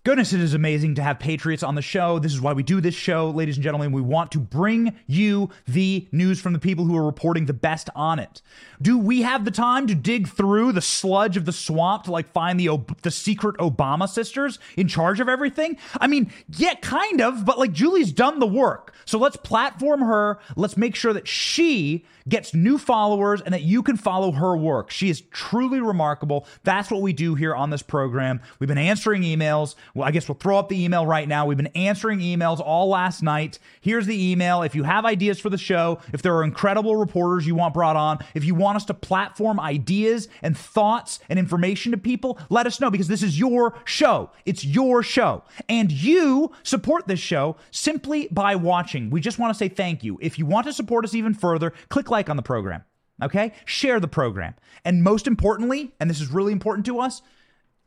[0.06, 2.20] Goodness, it is amazing to have patriots on the show.
[2.20, 3.90] This is why we do this show, ladies and gentlemen.
[3.90, 7.90] We want to bring you the news from the people who are reporting the best
[7.96, 8.40] on it.
[8.80, 12.28] Do we have the time to dig through the sludge of the swamp to like
[12.28, 15.76] find the the secret Obama sisters in charge of everything?
[16.00, 18.94] I mean, yeah, kind of, but like Julie's done the work.
[19.06, 20.38] So let's platform her.
[20.54, 24.90] Let's make sure that she gets new followers and that you can follow her work.
[24.90, 26.46] She is truly remarkable.
[26.64, 28.40] That's what we do here on this program.
[28.58, 29.74] We've been answering emails.
[29.96, 31.46] Well, I guess we'll throw up the email right now.
[31.46, 33.58] We've been answering emails all last night.
[33.80, 34.60] Here's the email.
[34.60, 37.96] If you have ideas for the show, if there are incredible reporters you want brought
[37.96, 42.66] on, if you want us to platform ideas and thoughts and information to people, let
[42.66, 44.28] us know because this is your show.
[44.44, 45.44] It's your show.
[45.66, 49.08] And you support this show simply by watching.
[49.08, 50.18] We just want to say thank you.
[50.20, 52.84] If you want to support us even further, click like on the program.
[53.22, 53.54] Okay?
[53.64, 54.56] Share the program.
[54.84, 57.22] And most importantly, and this is really important to us,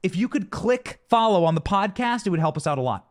[0.04, 3.08] if you could click follow on the podcast, it would help us out a lot.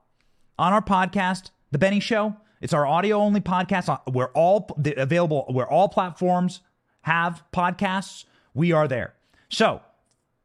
[0.59, 3.89] On our podcast, The Benny Show, it's our audio only podcast.
[3.89, 6.61] Uh, we're all available where all platforms
[7.03, 8.25] have podcasts.
[8.55, 9.15] We are there.
[9.49, 9.81] So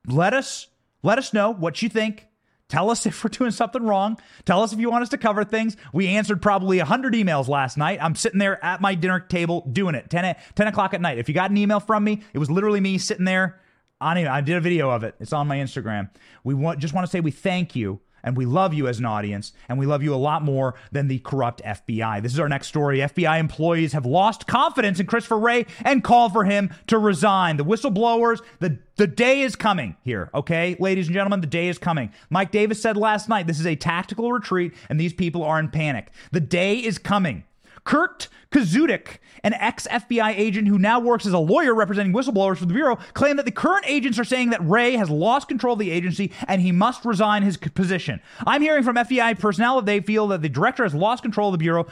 [0.08, 0.68] let us
[1.02, 2.28] let us know what you think.
[2.70, 4.20] Tell us if we're doing something wrong.
[4.46, 5.76] Tell us if you want us to cover things.
[5.92, 8.00] We answered probably 100 emails last night.
[8.02, 11.18] I'm sitting there at my dinner table doing it 10, 10 o'clock at night.
[11.18, 13.60] If you got an email from me, it was literally me sitting there
[14.02, 15.16] I did a video of it.
[15.20, 16.10] It's on my Instagram.
[16.44, 19.06] We want, just want to say we thank you and we love you as an
[19.06, 22.22] audience, and we love you a lot more than the corrupt FBI.
[22.22, 23.00] This is our next story.
[23.00, 27.58] FBI employees have lost confidence in Christopher Wray and call for him to resign.
[27.58, 30.78] The whistleblowers, the the day is coming here, okay?
[30.80, 32.14] Ladies and gentlemen, the day is coming.
[32.30, 35.68] Mike Davis said last night this is a tactical retreat and these people are in
[35.70, 36.12] panic.
[36.32, 37.44] The day is coming.
[37.84, 42.66] Kurt Siuzdak, an ex FBI agent who now works as a lawyer representing whistleblowers for
[42.66, 45.80] the Bureau, claimed that the current agents are saying that Wray has lost control of
[45.80, 48.22] the agency and he must resign his position.
[48.46, 51.54] I'm hearing from FBI personnel that they feel that the director has lost control of
[51.54, 51.88] the Bureau,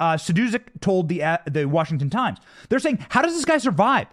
[0.00, 0.18] uh,
[0.80, 2.38] told the, uh, the Washington Times.
[2.68, 4.08] They're saying, how does this guy survive?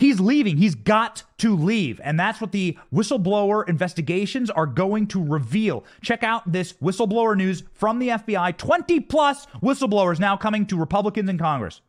[0.00, 0.56] He's leaving.
[0.56, 2.00] He's got to leave.
[2.02, 5.84] And that's what the whistleblower investigations are going to reveal.
[6.00, 11.28] Check out this whistleblower news from the FBI 20 plus whistleblowers now coming to Republicans
[11.28, 11.82] in Congress.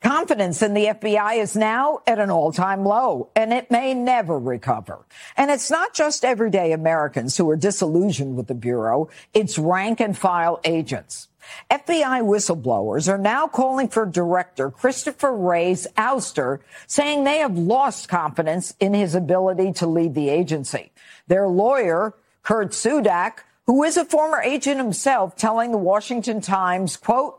[0.00, 4.38] Confidence in the FBI is now at an all time low, and it may never
[4.38, 5.04] recover.
[5.36, 10.16] And it's not just everyday Americans who are disillusioned with the Bureau, it's rank and
[10.16, 11.28] file agents.
[11.70, 18.74] FBI whistleblowers are now calling for Director Christopher Wray's ouster, saying they have lost confidence
[18.80, 20.92] in his ability to lead the agency.
[21.26, 27.38] Their lawyer, Kurt Siuzdak, who is a former agent himself, telling the Washington Times, quote,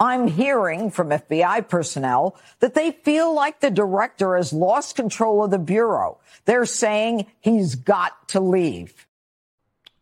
[0.00, 5.50] I'm hearing from FBI personnel that they feel like the director has lost control of
[5.50, 6.18] the Bureau.
[6.44, 9.06] They're saying he's got to leave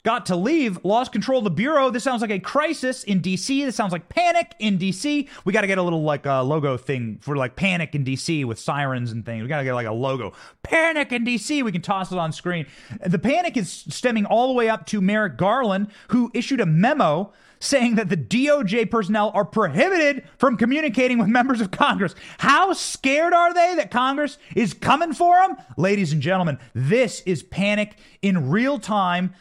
[0.04, 1.90] got to leave, lost control of the bureau.
[1.90, 3.64] This sounds like a crisis in DC.
[3.64, 5.28] This sounds like panic in DC.
[5.44, 8.04] We got to get a little like a uh, logo thing for like panic in
[8.04, 9.42] DC with sirens and things.
[9.42, 10.32] We got to get like a logo.
[10.62, 11.62] Panic in DC.
[11.62, 12.66] We can toss it on screen.
[13.04, 17.32] The panic is stemming all the way up to Merrick Garland, who issued a memo
[17.60, 22.16] saying that the DOJ personnel are prohibited from communicating with members of Congress.
[22.38, 25.56] How scared are they that Congress is coming for them?
[25.76, 29.32] Ladies and gentlemen, this is panic in real time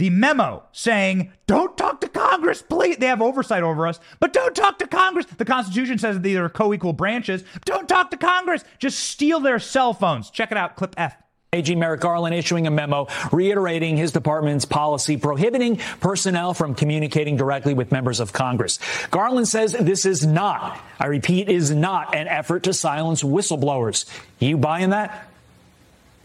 [0.00, 2.96] the memo saying, don't talk to Congress, please.
[2.96, 5.26] They have oversight over us, but don't talk to Congress.
[5.26, 7.44] The Constitution says that they are co equal branches.
[7.66, 8.64] Don't talk to Congress.
[8.78, 10.30] Just steal their cell phones.
[10.30, 11.14] Check it out, clip F.
[11.52, 17.74] AG Merrick Garland issuing a memo reiterating his department's policy prohibiting personnel from communicating directly
[17.74, 18.78] with members of Congress.
[19.10, 24.08] Garland says this is not, I repeat, is not an effort to silence whistleblowers.
[24.38, 25.28] You buying that?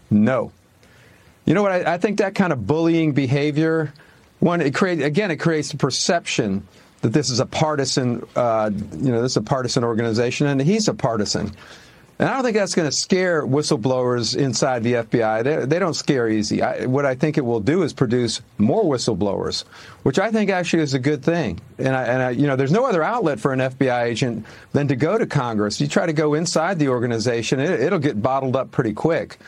[0.08, 0.52] No.
[1.46, 1.72] You know what?
[1.72, 3.92] I, I think that kind of bullying behavior,
[4.40, 6.66] one, it create again, it creates the perception
[7.02, 10.88] that this is a partisan, uh, you know, this is a partisan organization, and he's
[10.88, 11.52] a partisan.
[12.18, 15.44] And I don't think that's going to scare whistleblowers inside the FBI.
[15.44, 16.62] They, they don't scare easy.
[16.62, 19.64] I, what I think it will do is produce more whistleblowers,
[20.02, 21.60] which I think actually is a good thing.
[21.76, 24.88] And, I, and I, you know, there's no other outlet for an FBI agent than
[24.88, 25.78] to go to Congress.
[25.78, 29.38] You try to go inside the organization, it, it'll get bottled up pretty quick.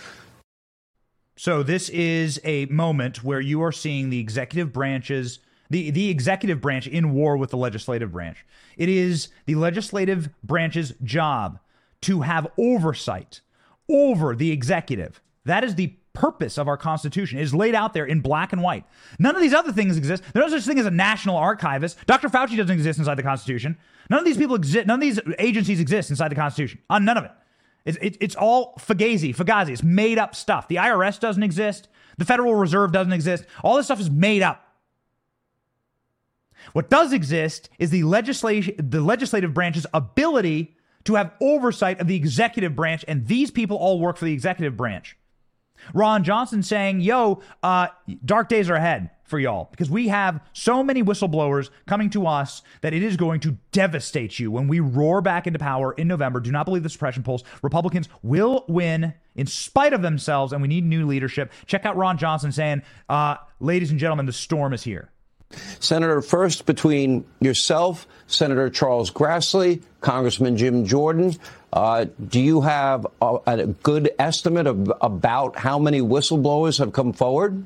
[1.39, 5.39] So this is a moment where you are seeing the executive branches,
[5.71, 8.45] the, the executive branch in war with the legislative branch.
[8.77, 11.61] It is the legislative branch's job
[12.03, 13.41] to have oversight
[13.89, 15.23] over the executive.
[15.45, 17.39] That is the purpose of our Constitution.
[17.39, 18.85] It is laid out there in black and white.
[19.21, 20.25] None of these other things exist.
[20.35, 22.05] There's no such thing as a national archivist.
[22.09, 22.29] Dr.
[22.31, 23.79] Fauci doesn't exist inside the Constitution.
[24.11, 24.89] None of these people exist.
[24.89, 26.81] None of these agencies exist inside the Constitution.
[26.91, 27.31] On none of it.
[27.85, 29.71] It's, it, it's all fugazi, fugazi.
[29.71, 30.69] It's made up stuff.
[30.69, 31.89] The IRS doesn't exist.
[32.19, 33.45] The Federal Reserve doesn't exist.
[33.63, 34.65] All this stuff is made up.
[36.73, 42.17] What does exist is the legislation, the legislative branch's ability to have oversight of the
[42.17, 45.17] executive branch, and these people all work for the executive branch.
[45.95, 47.89] Ron Johnson saying, yo, uh,
[48.25, 52.63] dark days are ahead for y'all because we have so many whistleblowers coming to us
[52.81, 56.41] that it is going to devastate you when we roar back into power in November.
[56.41, 57.45] Do not believe the suppression polls.
[57.63, 61.53] Republicans will win in spite of themselves, and we need new leadership.
[61.67, 65.11] Check out Ron Johnson saying, uh, ladies and gentlemen, the storm is here.
[65.81, 71.35] Senator, first between yourself, Senator Charles Grassley, Congressman Jim Jordan,
[71.73, 77.13] uh, do you have a, a good estimate of about how many whistleblowers have come
[77.13, 77.65] forward?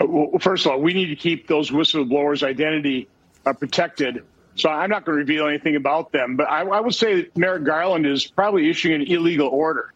[0.00, 3.08] Well, first of all, we need to keep those whistleblowers' identity
[3.44, 4.24] uh, protected.
[4.54, 6.36] So I'm not going to reveal anything about them.
[6.36, 9.92] But I, I would say that Merrick Garland is probably issuing an illegal order.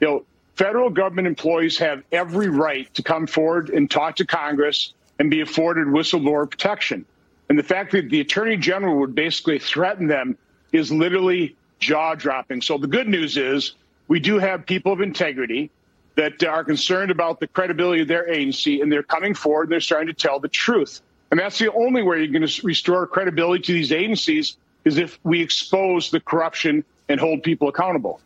[0.00, 0.24] You know,
[0.56, 5.40] federal government employees have every right to come forward and talk to Congress and be
[5.40, 7.04] afforded whistleblower protection.
[7.48, 10.36] And the fact that the attorney general would basically threaten them
[10.72, 12.62] is literally jaw dropping.
[12.62, 13.74] So the good news is
[14.08, 15.70] we do have people of integrity
[16.16, 19.80] that are concerned about the credibility of their agency and they're coming forward and they're
[19.80, 21.00] starting to tell the truth.
[21.30, 25.18] And that's the only way you're going to restore credibility to these agencies is if
[25.22, 28.20] we expose the corruption and hold people accountable.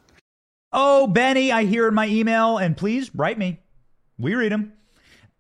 [0.73, 3.61] Oh, Benny, I hear in my email, and please write me.
[4.19, 4.73] We read them.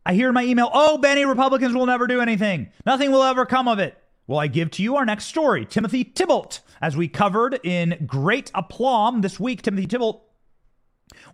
[0.05, 2.69] I hear in my email, oh, Benny, Republicans will never do anything.
[2.85, 3.99] Nothing will ever come of it.
[4.29, 6.61] Well, I give to you our next story Timothy Thibault.
[6.81, 10.23] As we covered in great aplomb this week, Timothy Thibault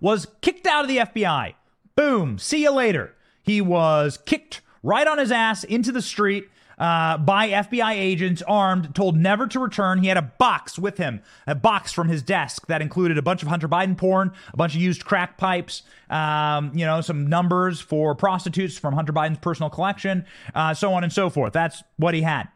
[0.01, 1.55] was kicked out of the FBI.
[1.97, 3.15] Boom, see you later.
[3.43, 8.95] He was kicked right on his ass into the street uh, by FBI agents armed,
[8.95, 10.03] told never to return.
[10.03, 13.43] He had a box with him, a box from his desk that included a bunch
[13.43, 17.81] of Hunter Biden porn, a bunch of used crack pipes, um, you know, some numbers
[17.81, 20.25] for prostitutes from Hunter Biden's personal collection,
[20.55, 21.53] uh, so on and so forth.
[21.53, 22.49] That's what he had.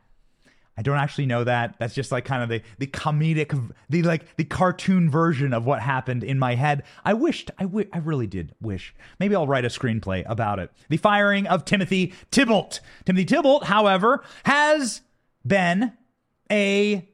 [0.78, 1.76] I don't actually know that.
[1.78, 5.80] That's just like kind of the the comedic, the like the cartoon version of what
[5.80, 6.82] happened in my head.
[7.04, 8.94] I wished, I, w- I really did wish.
[9.18, 10.70] Maybe I'll write a screenplay about it.
[10.88, 12.80] The firing of Timothy Thibault.
[13.04, 15.00] Timothy Thibault, however, has
[15.46, 15.92] been
[16.50, 17.08] a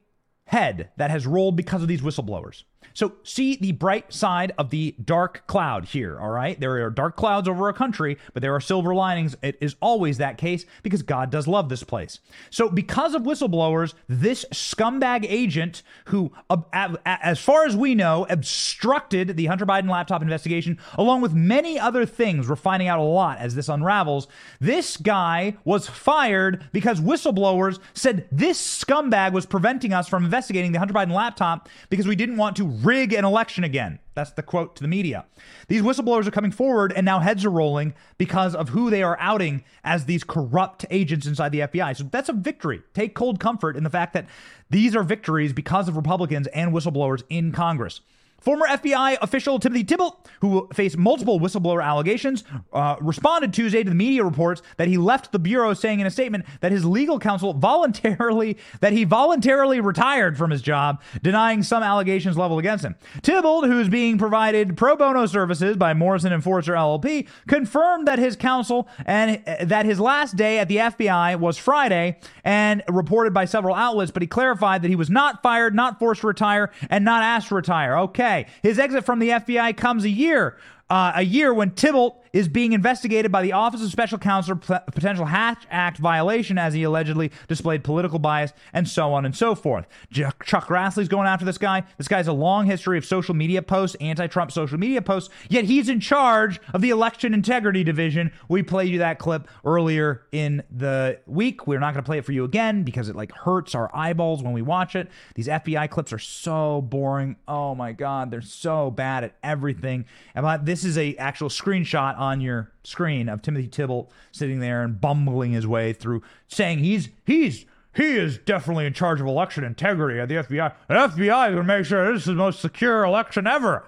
[0.45, 2.63] head that has rolled because of these whistleblowers.
[2.93, 6.59] So see the bright side of the dark cloud here, all right?
[6.59, 9.35] There are dark clouds over a country, but there are silver linings.
[9.41, 12.19] It is always that case because God does love this place.
[12.49, 16.59] So because of whistleblowers, this scumbag agent who, uh,
[17.05, 22.05] as far as we know, obstructed the Hunter Biden laptop investigation, along with many other
[22.05, 24.27] things, we're finding out a lot as this unravels.
[24.59, 30.79] This guy was fired because whistleblowers said this scumbag was preventing us from investigating the
[30.79, 33.99] Hunter Biden laptop because we didn't want to rig an election again.
[34.15, 35.25] That's the quote to the media.
[35.67, 39.17] These whistleblowers are coming forward, and now heads are rolling because of who they are
[39.19, 41.97] outing as these corrupt agents inside the FBI.
[41.97, 42.81] So that's a victory.
[42.93, 44.27] Take cold comfort in the fact that
[44.69, 48.01] these are victories because of Republicans and whistleblowers in Congress.
[48.43, 53.95] Former FBI official Timothy Thibault, who faced multiple whistleblower allegations, uh, responded Tuesday to the
[53.95, 57.53] media reports that he left the bureau, saying in a statement that his legal counsel
[57.53, 62.95] voluntarily that he voluntarily retired from his job, denying some allegations leveled against him.
[63.21, 68.35] Thibault, who's being provided pro bono services by Morrison and Foerster LLP, confirmed that his
[68.35, 73.45] counsel and uh, that his last day at the FBI was Friday, and reported by
[73.45, 74.11] several outlets.
[74.11, 77.47] But he clarified that he was not fired, not forced to retire, and not asked
[77.47, 77.97] to retire.
[77.99, 78.32] Okay.
[78.61, 80.57] His exit from the FBI comes a year,
[80.89, 84.79] uh, a year when Thibault is being investigated by the Office of Special Counsel for
[84.91, 89.53] potential Hatch Act violation as he allegedly displayed political bias and so on and so
[89.55, 89.85] forth.
[90.11, 91.83] Chuck Grassley's going after this guy.
[91.97, 95.65] This guy has a long history of social media posts, anti-Trump social media posts, yet
[95.65, 98.31] he's in charge of the election integrity division.
[98.49, 101.67] We played you that clip earlier in the week.
[101.67, 104.41] We're not going to play it for you again because it like hurts our eyeballs
[104.41, 105.09] when we watch it.
[105.35, 107.35] These FBI clips are so boring.
[107.47, 110.05] Oh my god, they're so bad at everything.
[110.33, 114.99] But this is a actual screenshot on your screen of Timothy Thibault sitting there and
[114.99, 117.65] bumbling his way through, saying he's he's
[117.95, 120.73] he is definitely in charge of election integrity at the FBI.
[120.87, 123.87] The FBI is going to make sure this is the most secure election ever.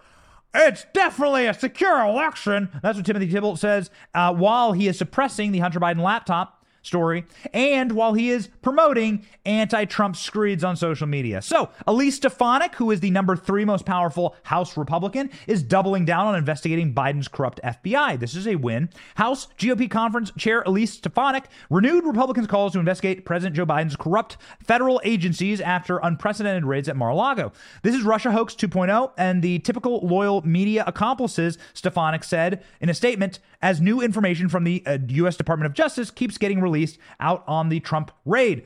[0.53, 2.69] It's definitely a secure election.
[2.81, 6.54] That's what Timothy Thibault says uh, while he is suppressing the Hunter Biden laptop
[6.85, 11.41] story, and while he is promoting anti Trump screeds on social media.
[11.41, 16.27] So, Elise Stefanik, who is the number three most powerful House Republican, is doubling down
[16.27, 18.19] on investigating Biden's corrupt FBI.
[18.19, 18.89] This is a win.
[19.15, 24.37] House GOP Conference Chair Elise Stefanik renewed Republicans' calls to investigate President Joe Biden's corrupt
[24.63, 27.51] federal agencies after unprecedented raids at Mar a Lago.
[27.83, 32.93] This is Russia hoax 2.0, and the typical loyal media accomplices, Stefanik said in a
[32.93, 35.35] statement, as new information from the uh, U.S.
[35.35, 38.63] Department of Justice keeps getting released out on the Trump raid.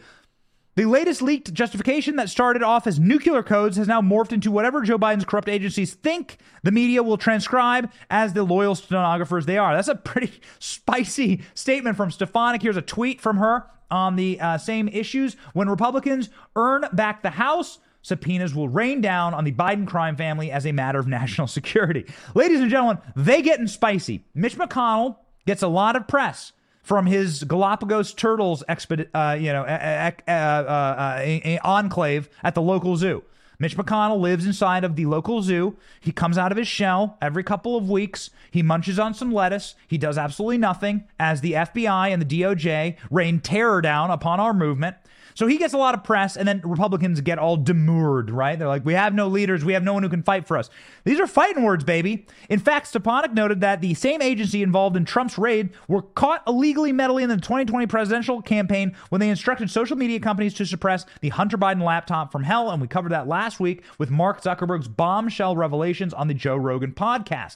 [0.76, 4.82] The latest leaked justification that started off as nuclear codes has now morphed into whatever
[4.82, 9.74] Joe Biden's corrupt agencies think the media will transcribe as the loyal stenographers they are.
[9.74, 12.62] That's a pretty spicy statement from Stefanik.
[12.62, 15.38] Here's a tweet from her on the uh, same issues.
[15.54, 16.28] When Republicans
[16.58, 20.72] earn back the House, subpoenas will rain down on the Biden crime family as a
[20.72, 22.06] matter of national security.
[22.36, 24.24] Ladies and gentlemen, they getting spicy.
[24.34, 29.64] Mitch McConnell gets a lot of press from his Galapagos turtles expedi- uh, you know,
[29.64, 33.24] uh, uh, uh, enclave at the local zoo.
[33.62, 35.76] Mitch McConnell lives inside of the local zoo.
[36.00, 38.30] He comes out of his shell every couple of weeks.
[38.50, 39.76] He munches on some lettuce.
[39.86, 44.54] He does absolutely nothing as the FBI and the DOJ rain terror down upon our
[44.54, 44.96] movement.
[45.40, 48.60] So he gets a lot of press, and then Republicans get all demurred, right?
[48.60, 49.64] They're like, we have no leaders.
[49.64, 50.70] We have no one who can fight for us.
[51.06, 52.28] These are fighting words, baby.
[52.50, 56.92] In fact, Stefanik noted that the same agency involved in Trump's raid were caught illegally
[56.92, 61.30] meddling in the 2020 presidential campaign when they instructed social media companies to suppress the
[61.30, 62.70] Hunter Biden laptop from hell.
[62.70, 66.92] And we covered that last week with Mark Zuckerberg's bombshell revelations on the Joe Rogan
[66.92, 67.56] podcast.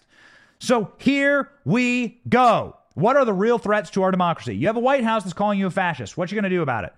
[0.58, 2.78] So here we go.
[2.94, 4.56] What are the real threats to our democracy?
[4.56, 6.16] You have a White House that's calling you a fascist.
[6.16, 6.94] What you going to do about it?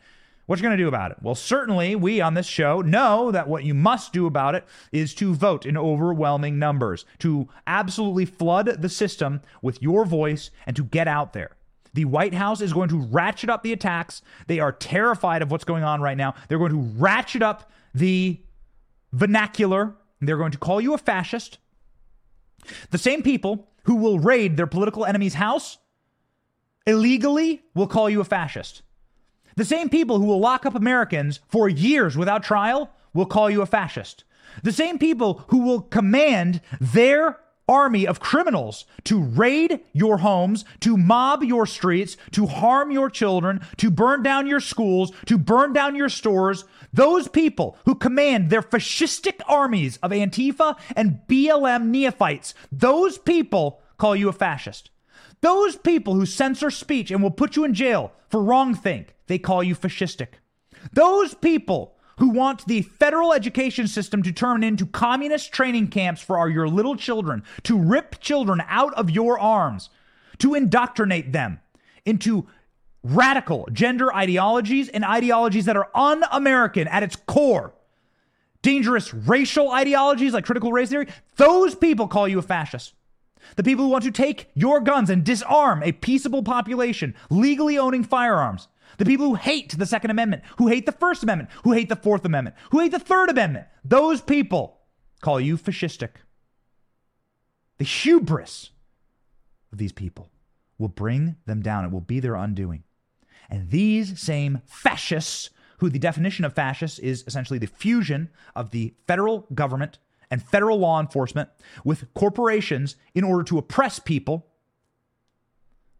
[0.45, 1.17] What you going to do about it?
[1.21, 5.15] Well, certainly we on this show know that what you must do about it is
[5.15, 10.83] to vote in overwhelming numbers, to absolutely flood the system with your voice and to
[10.83, 11.55] get out there.
[11.95, 14.21] The White House is going to ratchet up the attacks.
[14.47, 16.35] They are terrified of what's going on right now.
[16.47, 18.39] They're going to ratchet up the
[19.13, 19.95] vernacular.
[20.21, 21.57] They're going to call you a fascist.
[22.91, 25.77] The same people who will raid their political enemy's house
[26.85, 28.81] illegally will call you a fascist.
[29.55, 33.61] The same people who will lock up Americans for years without trial will call you
[33.61, 34.23] a fascist.
[34.63, 40.97] The same people who will command their army of criminals to raid your homes, to
[40.97, 45.95] mob your streets, to harm your children, to burn down your schools, to burn down
[45.95, 53.17] your stores, those people who command their fascistic armies of Antifa and BLM neophytes, those
[53.17, 54.91] people call you a fascist.
[55.45, 59.61] Those people who censor speech and will put you in jail for wrongthink, they call
[59.61, 60.39] you fascistic.
[60.91, 66.39] Those people who want the federal education system to turn into communist training camps for
[66.39, 69.91] our, your little children, to rip children out of your arms,
[70.39, 71.59] to indoctrinate them
[72.05, 72.47] into
[73.03, 77.71] radical gender ideologies and ideologies that are un American at its core,
[78.63, 82.95] dangerous racial ideologies like critical race theory, those people call you a fascist.
[83.55, 88.03] The people who want to take your guns and disarm a peaceable population legally owning
[88.03, 88.67] firearms.
[88.97, 91.95] The people who hate the Second Amendment, who hate the First Amendment, who hate the
[91.95, 93.67] Fourth Amendment, who hate the Third Amendment.
[93.83, 94.79] Those people
[95.21, 96.09] call you fascistic.
[97.77, 98.69] The hubris
[99.71, 100.29] of these people
[100.77, 101.83] will bring them down.
[101.85, 102.83] It will be their undoing.
[103.49, 108.93] And these same fascists, who the definition of fascist is essentially the fusion of the
[109.07, 109.99] federal government
[110.31, 111.49] and federal law enforcement
[111.83, 114.47] with corporations in order to oppress people.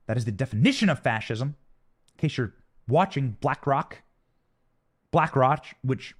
[0.07, 1.55] That is the definition of fascism.
[2.13, 2.53] In case you're
[2.87, 4.01] watching BlackRock,
[5.11, 6.15] BlackRock, which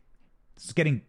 [0.58, 1.02] is getting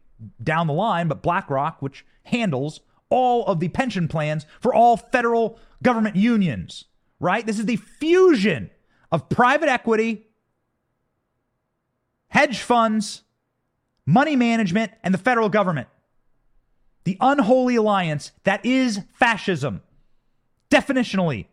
[0.42, 5.58] down the line, but BlackRock, which handles all of the pension plans for all federal
[5.82, 6.86] government unions,
[7.20, 7.46] right?
[7.46, 8.70] This is the fusion
[9.12, 10.26] of private equity,
[12.28, 13.22] hedge funds,
[14.04, 15.88] money management, and the federal government
[17.06, 19.80] the unholy alliance that is fascism,
[20.70, 21.46] definitionally.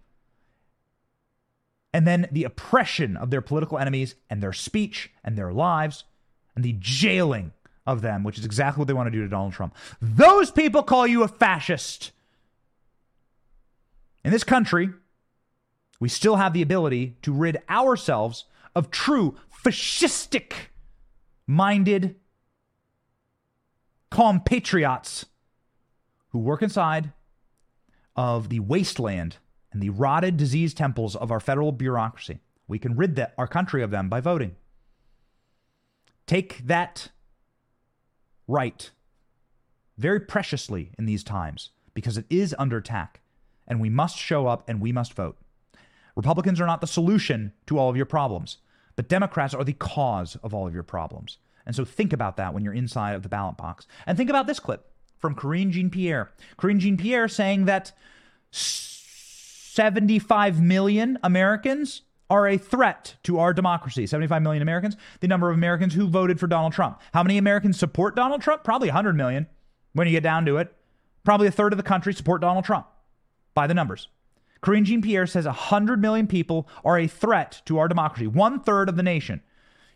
[1.93, 6.05] And then the oppression of their political enemies and their speech and their lives
[6.55, 7.53] and the jailing
[7.85, 9.75] of them, which is exactly what they want to do to Donald Trump.
[10.01, 12.11] Those people call you a fascist.
[14.25, 14.89] In this country,
[15.99, 18.45] we still have the ability to rid ourselves
[18.75, 20.53] of true fascistic
[21.45, 22.15] minded
[24.09, 25.27] compatriots
[26.33, 27.13] who work inside
[28.15, 29.37] of the wasteland
[29.71, 32.39] and the rotted, diseased temples of our federal bureaucracy.
[32.67, 34.55] We can rid our country of them by voting.
[36.25, 37.09] Take that
[38.47, 38.91] right
[39.97, 43.21] very preciously in these times because it is under attack
[43.67, 45.37] and we must show up and we must vote.
[46.15, 48.57] Republicans are not the solution to all of your problems,
[48.95, 51.37] but Democrats are the cause of all of your problems.
[51.65, 53.87] And so think about that when you're inside of the ballot box.
[54.05, 54.92] And think about this clip
[55.23, 56.33] from Karine Jean Pierre.
[56.57, 57.93] Karine Jean Pierre saying that
[58.51, 64.05] 75 million Americans are a threat to our democracy.
[64.05, 66.99] 75 million Americans, the number of Americans who voted for Donald Trump.
[67.13, 68.65] How many Americans support Donald Trump?
[68.65, 69.47] Probably 100 million
[69.93, 70.75] when you get down to it.
[71.23, 72.87] Probably a third of the country support Donald Trump
[73.53, 74.09] by the numbers.
[74.61, 78.89] Karine Jean Pierre says 100 million people are a threat to our democracy, one third
[78.89, 79.41] of the nation.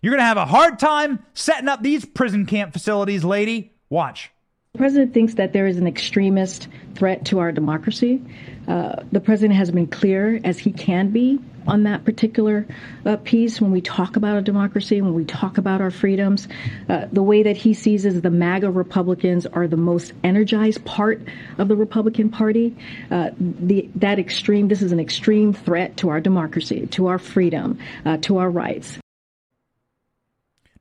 [0.02, 3.74] You're going to have a hard time setting up these prison camp facilities, lady.
[3.90, 4.32] Watch.
[4.74, 8.22] The president thinks that there is an extremist threat to our democracy.
[8.68, 12.66] Uh, the president has been clear, as he can be, on that particular
[13.06, 16.48] uh, piece when we talk about a democracy, when we talk about our freedoms.
[16.88, 21.22] Uh, the way that he sees is the MAGA Republicans are the most energized part
[21.58, 22.76] of the Republican Party.
[23.12, 27.80] Uh, the, that extreme, this is an extreme threat to our democracy, to our freedom,
[28.06, 28.98] uh, to our rights.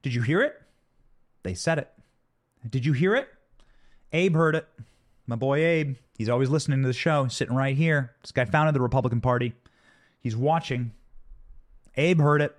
[0.03, 0.61] Did you hear it?
[1.43, 1.91] They said it.
[2.69, 3.29] Did you hear it?
[4.17, 4.67] Abe heard it.
[5.27, 5.97] My boy Abe.
[6.17, 7.29] He's always listening to the show.
[7.29, 8.15] Sitting right here.
[8.23, 9.53] This guy founded the Republican Party.
[10.21, 10.93] He's watching.
[11.97, 12.57] Abe heard it.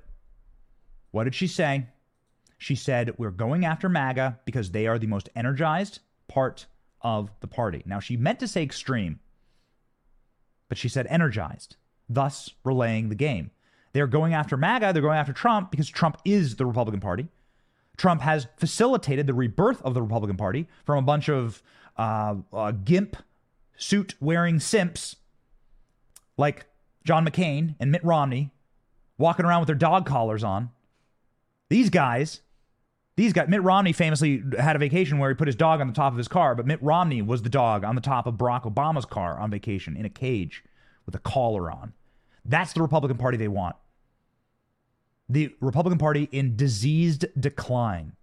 [1.09, 1.87] What did she say?
[2.59, 6.67] She said, We're going after MAGA because they are the most energized part
[7.01, 7.81] of the party.
[7.87, 9.19] Now, she meant to say extreme,
[10.69, 11.75] but she said energized,
[12.07, 13.49] thus relaying the game.
[13.93, 17.29] They're going after MAGA, they're going after Trump because Trump is the Republican Party.
[17.97, 21.61] Trump has facilitated the rebirth of the Republican Party from a bunch of
[21.97, 23.17] uh, uh, gimp
[23.75, 25.15] suit wearing simps
[26.37, 26.67] like
[27.03, 28.51] John McCain and Mitt Romney
[29.17, 30.69] walking around with their dog collars on.
[31.69, 32.41] These guys,
[33.15, 35.93] these guys, Mitt Romney famously had a vacation where he put his dog on the
[35.93, 38.71] top of his car, but Mitt Romney was the dog on the top of Barack
[38.71, 40.63] Obama's car on vacation in a cage
[41.05, 41.93] with a collar on.
[42.45, 43.75] That's the Republican Party they want
[45.29, 48.13] the Republican Party in diseased decline.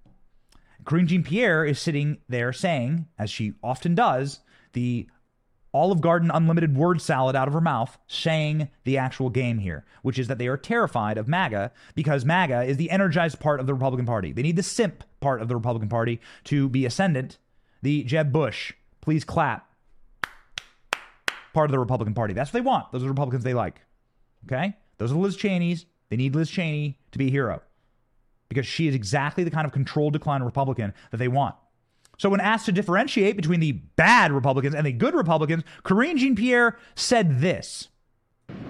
[0.84, 4.40] Karine Jean Pierre is sitting there saying, as she often does,
[4.72, 5.08] the
[5.72, 10.18] Olive Garden unlimited word salad out of her mouth, saying the actual game here, which
[10.18, 13.74] is that they are terrified of MAGA because MAGA is the energized part of the
[13.74, 14.32] Republican Party.
[14.32, 17.38] They need the simp part of the Republican Party to be ascendant.
[17.82, 19.68] The Jeb Bush, please clap,
[21.52, 22.34] part of the Republican Party.
[22.34, 22.92] That's what they want.
[22.92, 23.80] Those are the Republicans they like.
[24.46, 24.76] Okay?
[24.98, 25.86] Those are the Liz Cheneys.
[26.10, 27.62] They need Liz Cheney to be a hero
[28.48, 31.54] because she is exactly the kind of controlled decline Republican that they want.
[32.18, 36.36] So, when asked to differentiate between the bad Republicans and the good Republicans, Karine Jean
[36.36, 37.88] Pierre said this.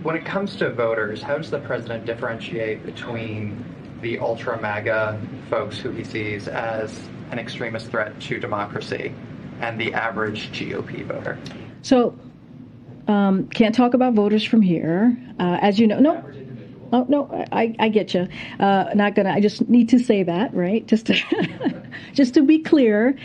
[0.02, 3.64] When it comes to voters, how does the president differentiate between
[4.00, 5.20] the ultra MAGA
[5.50, 9.14] folks who he sees as an extremist threat to democracy
[9.60, 11.38] and the average GOP voter?
[11.82, 12.18] So,
[13.08, 15.16] um, can't talk about voters from here.
[15.38, 16.24] Uh, as you know, no,
[16.94, 18.28] Oh no, I, I get you.
[18.60, 19.30] Uh, not gonna.
[19.30, 20.86] I just need to say that, right?
[20.86, 21.82] Just to,
[22.12, 23.18] just to be clear.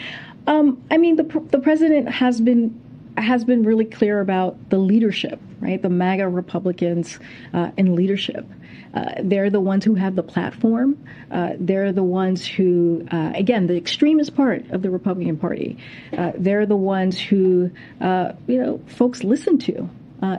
[0.48, 2.82] Um, I mean, the the president has been
[3.16, 5.80] has been really clear about the leadership, right?
[5.80, 7.20] The MAGA Republicans
[7.54, 8.48] uh, in leadership.
[8.96, 10.98] Uh, they're the ones who have the platform.
[11.30, 15.78] Uh, they're the ones who, uh, again, the extremist part of the Republican Party.
[16.18, 17.70] Uh, they're the ones who,
[18.02, 19.88] uh, you know, folks listen to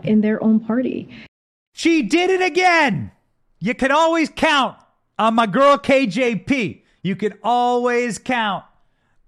[0.03, 1.09] in their own party.
[1.75, 3.13] She did it again.
[3.61, 4.79] You can always count
[5.19, 6.83] on my girl KJP.
[7.03, 8.65] You can always count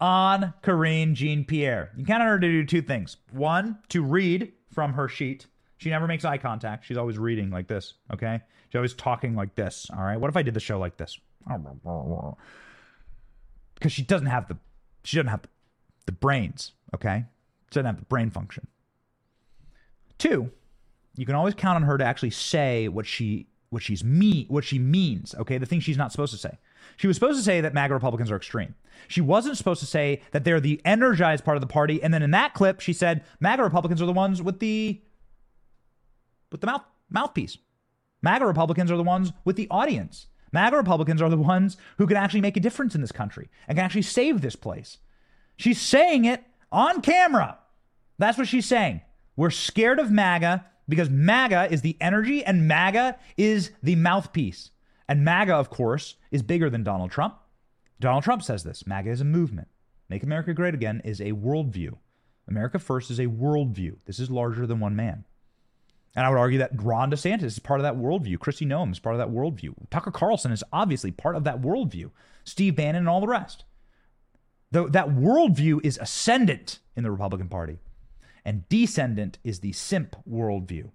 [0.01, 1.91] on Karine Jean Pierre.
[1.97, 3.19] You count on her to do two things.
[3.31, 5.47] One, to read from her sheet.
[5.77, 6.87] She never makes eye contact.
[6.87, 8.41] She's always reading like this, okay?
[8.69, 10.17] She's always talking like this, all right?
[10.17, 11.19] What if I did the show like this?
[13.75, 14.57] Because she doesn't have the
[15.05, 15.43] she doesn't have
[16.07, 17.25] the brains, okay?
[17.71, 18.67] She doesn't have the brain function.
[20.19, 20.51] Two,
[21.17, 24.65] you can always count on her to actually say what she what she's me what
[24.65, 25.57] she means, okay?
[25.57, 26.59] The thing she's not supposed to say.
[26.99, 28.75] She was supposed to say that MAGA Republicans are extreme.
[29.09, 32.03] She wasn't supposed to say that they're the energized part of the party.
[32.03, 35.01] And then in that clip, she said MAGA Republicans are the ones with the
[36.51, 37.57] with the mouth mouthpiece.
[38.21, 40.27] MAGA Republicans are the ones with the audience.
[40.53, 43.79] MAGA Republicans are the ones who can actually make a difference in this country and
[43.79, 44.99] can actually save this place.
[45.57, 47.59] She's saying it on camera.
[48.19, 49.01] That's what she's saying.
[49.35, 54.73] We're scared of MAGA because MAGA is the energy and MAGA is the mouthpiece.
[55.09, 57.39] And MAGA, of course, is bigger than Donald Trump.
[57.99, 59.69] Donald Trump says this MAGA is a movement.
[60.11, 61.97] Make America Great Again is a worldview.
[62.47, 63.97] America First is a worldview.
[64.05, 65.25] This is larger than one man.
[66.15, 68.37] And I would argue that Ron DeSantis is part of that worldview.
[68.37, 69.73] Kristi Noem is part of that worldview.
[69.91, 72.11] Tucker Carlson is obviously part of that worldview.
[72.45, 73.65] Steve Bannon and all the rest.
[74.71, 77.79] Though that worldview is ascendant in the Republican Party
[78.45, 80.91] and descendant is the simp worldview.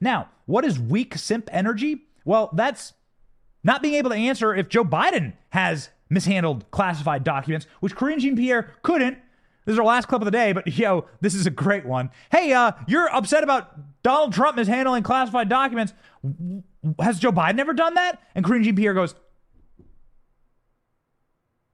[0.00, 2.06] Now, what is weak simp energy?
[2.24, 2.94] Well, that's
[3.64, 8.36] not being able to answer if Joe Biden has mishandled classified documents, which Karine Jean
[8.36, 9.18] Pierre couldn't.
[9.64, 12.10] This is our last clip of the day, but yo, this is a great one.
[12.30, 15.94] Hey, uh, you're upset about Donald Trump mishandling classified documents.
[16.98, 18.20] Has Joe Biden ever done that?
[18.34, 19.14] And Karine Jean Pierre goes,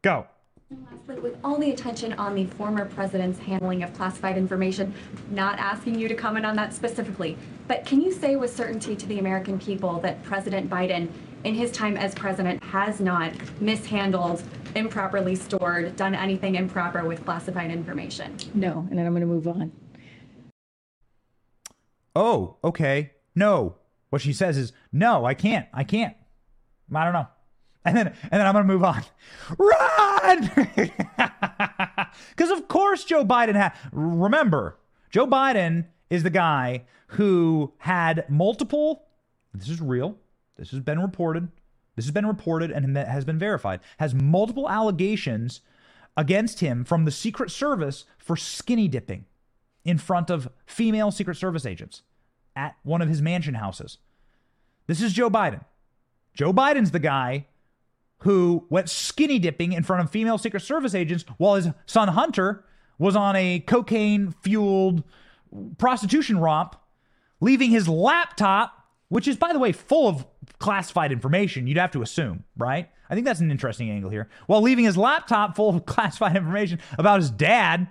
[0.02, 0.26] Go.
[0.70, 4.92] Lastly, with all the attention on the former president's handling of classified information,
[5.30, 7.38] not asking you to comment on that specifically,
[7.68, 11.10] But can you say with certainty to the American people that President Biden,
[11.44, 14.42] in his time as president, has not mishandled,
[14.74, 18.36] improperly stored, done anything improper with classified information?
[18.54, 19.70] No, and then I'm going to move on.
[22.16, 23.12] Oh, okay.
[23.34, 23.76] No.
[24.08, 25.68] What she says is, no, I can't.
[25.74, 26.16] I can't.
[26.94, 27.28] I don't know.
[27.84, 29.02] And then and then I'm gonna move on.
[29.58, 30.50] Run!
[32.30, 34.76] Because of course Joe Biden had remember,
[35.10, 39.04] Joe Biden is the guy who had multiple
[39.54, 40.16] this is real.
[40.56, 41.48] This has been reported.
[41.96, 43.80] This has been reported and has been verified.
[43.98, 45.60] Has multiple allegations
[46.16, 49.24] against him from the Secret Service for skinny dipping
[49.84, 52.02] in front of female Secret Service agents
[52.54, 53.98] at one of his mansion houses.
[54.86, 55.64] This is Joe Biden.
[56.34, 57.46] Joe Biden's the guy
[58.20, 62.64] who went skinny dipping in front of female Secret Service agents while his son Hunter
[62.98, 65.04] was on a cocaine fueled
[65.78, 66.76] prostitution romp,
[67.40, 70.26] leaving his laptop, which is, by the way, full of
[70.58, 72.90] classified information, you'd have to assume, right?
[73.08, 74.28] I think that's an interesting angle here.
[74.46, 77.88] While leaving his laptop full of classified information about his dad.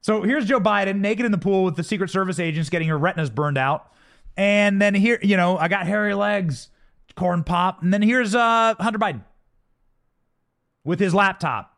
[0.00, 2.98] So here's Joe Biden naked in the pool with the Secret Service agents getting her
[2.98, 3.92] retinas burned out.
[4.36, 6.68] And then here, you know, I got hairy legs
[7.16, 7.82] corn pop.
[7.82, 9.24] And then here's uh, Hunter Biden
[10.84, 11.76] with his laptop,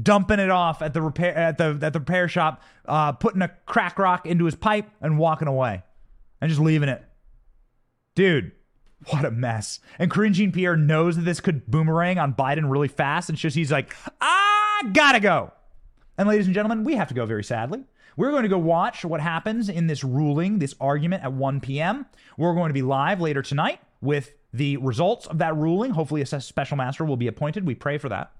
[0.00, 3.48] dumping it off at the repair at the at the repair shop, uh, putting a
[3.66, 5.82] crack rock into his pipe and walking away,
[6.40, 7.04] and just leaving it.
[8.14, 8.52] Dude,
[9.06, 9.80] what a mess.
[9.98, 13.56] And Karine Jean Pierre knows that this could boomerang on Biden really fast, and just
[13.56, 15.52] he's like, I gotta go.
[16.16, 17.84] And ladies and gentlemen, we have to go very sadly.
[18.16, 22.04] We're going to go watch what happens in this ruling, this argument at 1 p.m.
[22.36, 25.92] We're going to be live later tonight with the results of that ruling.
[25.92, 27.66] Hopefully, a special master will be appointed.
[27.66, 28.32] We pray for that.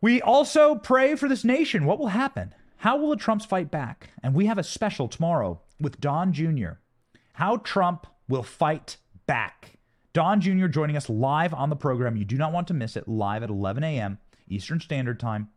[0.00, 1.86] We also pray for this nation.
[1.86, 2.54] What will happen?
[2.78, 4.10] How will the Trumps fight back?
[4.22, 6.72] And we have a special tomorrow with Don Jr.
[7.34, 9.78] How Trump will fight back.
[10.12, 10.66] Don Jr.
[10.66, 12.16] joining us live on the program.
[12.16, 13.08] You do not want to miss it.
[13.08, 14.18] Live at 11 a.m.
[14.48, 15.48] Eastern Standard Time.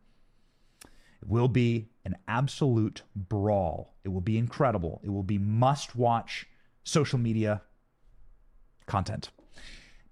[0.82, 3.94] It will be an absolute brawl.
[4.04, 5.00] It will be incredible.
[5.04, 6.46] It will be must watch
[6.84, 7.62] social media
[8.88, 9.30] content.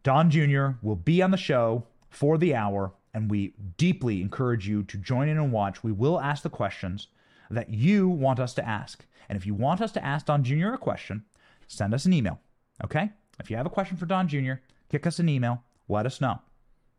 [0.05, 0.69] Don Jr.
[0.83, 5.29] will be on the show for the hour, and we deeply encourage you to join
[5.29, 5.83] in and watch.
[5.83, 7.09] We will ask the questions
[7.51, 9.05] that you want us to ask.
[9.29, 10.75] And if you want us to ask Don Jr.
[10.75, 11.25] a question,
[11.67, 12.39] send us an email.
[12.85, 13.11] Okay?
[13.41, 14.55] If you have a question for Don Jr.,
[14.91, 15.63] kick us an email.
[15.89, 16.41] Let us know.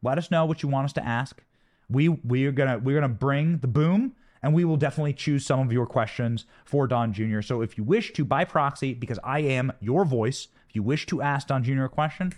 [0.02, 1.42] Let us know what you want us to ask.
[1.90, 5.60] We we are gonna we're gonna bring the boom, and we will definitely choose some
[5.60, 7.42] of your questions for Don Jr.
[7.42, 11.06] So if you wish to by proxy, because I am your voice, if you wish
[11.08, 11.86] to ask Don Jr.
[11.86, 12.34] a question,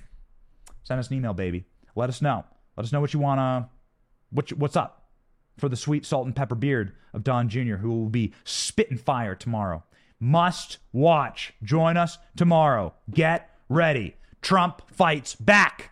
[0.83, 1.65] send us an email, baby.
[1.95, 2.45] Let us know.
[2.77, 3.69] Let us know what you want to,
[4.31, 5.09] what, what's up
[5.57, 9.35] for the sweet salt and pepper beard of Don Jr., who will be spitting fire
[9.35, 9.83] tomorrow.
[10.19, 11.53] Must watch.
[11.63, 12.93] Join us tomorrow.
[13.11, 14.15] Get ready.
[14.41, 15.91] Trump fights back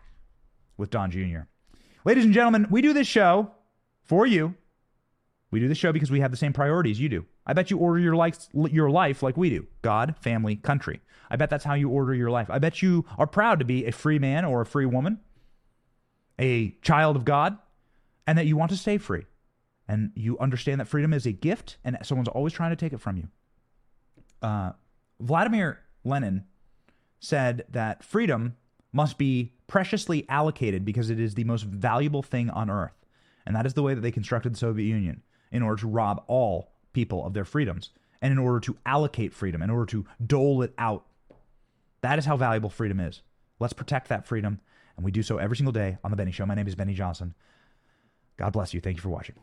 [0.77, 1.41] with Don Jr.
[2.05, 3.51] Ladies and gentlemen, we do this show
[4.03, 4.55] for you.
[5.49, 7.25] We do this show because we have the same priorities you do.
[7.45, 11.01] I bet you order your life, your life like we do God, family, country.
[11.29, 12.49] I bet that's how you order your life.
[12.49, 15.19] I bet you are proud to be a free man or a free woman,
[16.37, 17.57] a child of God,
[18.25, 19.25] and that you want to stay free.
[19.87, 22.99] And you understand that freedom is a gift and someone's always trying to take it
[22.99, 23.27] from you.
[24.41, 24.71] Uh,
[25.19, 26.43] Vladimir Lenin
[27.19, 28.57] said that freedom
[28.91, 32.93] must be preciously allocated because it is the most valuable thing on earth.
[33.45, 36.23] And that is the way that they constructed the Soviet Union in order to rob
[36.27, 37.91] all people of their freedoms
[38.21, 41.05] and in order to allocate freedom, in order to dole it out
[42.01, 43.21] that is how valuable freedom is.
[43.59, 44.59] Let's protect that freedom,
[44.95, 46.45] and we do so every single day on The Benny Show.
[46.45, 47.33] My name is Benny Johnson.
[48.37, 48.81] God bless you.
[48.81, 49.35] Thank you for watching.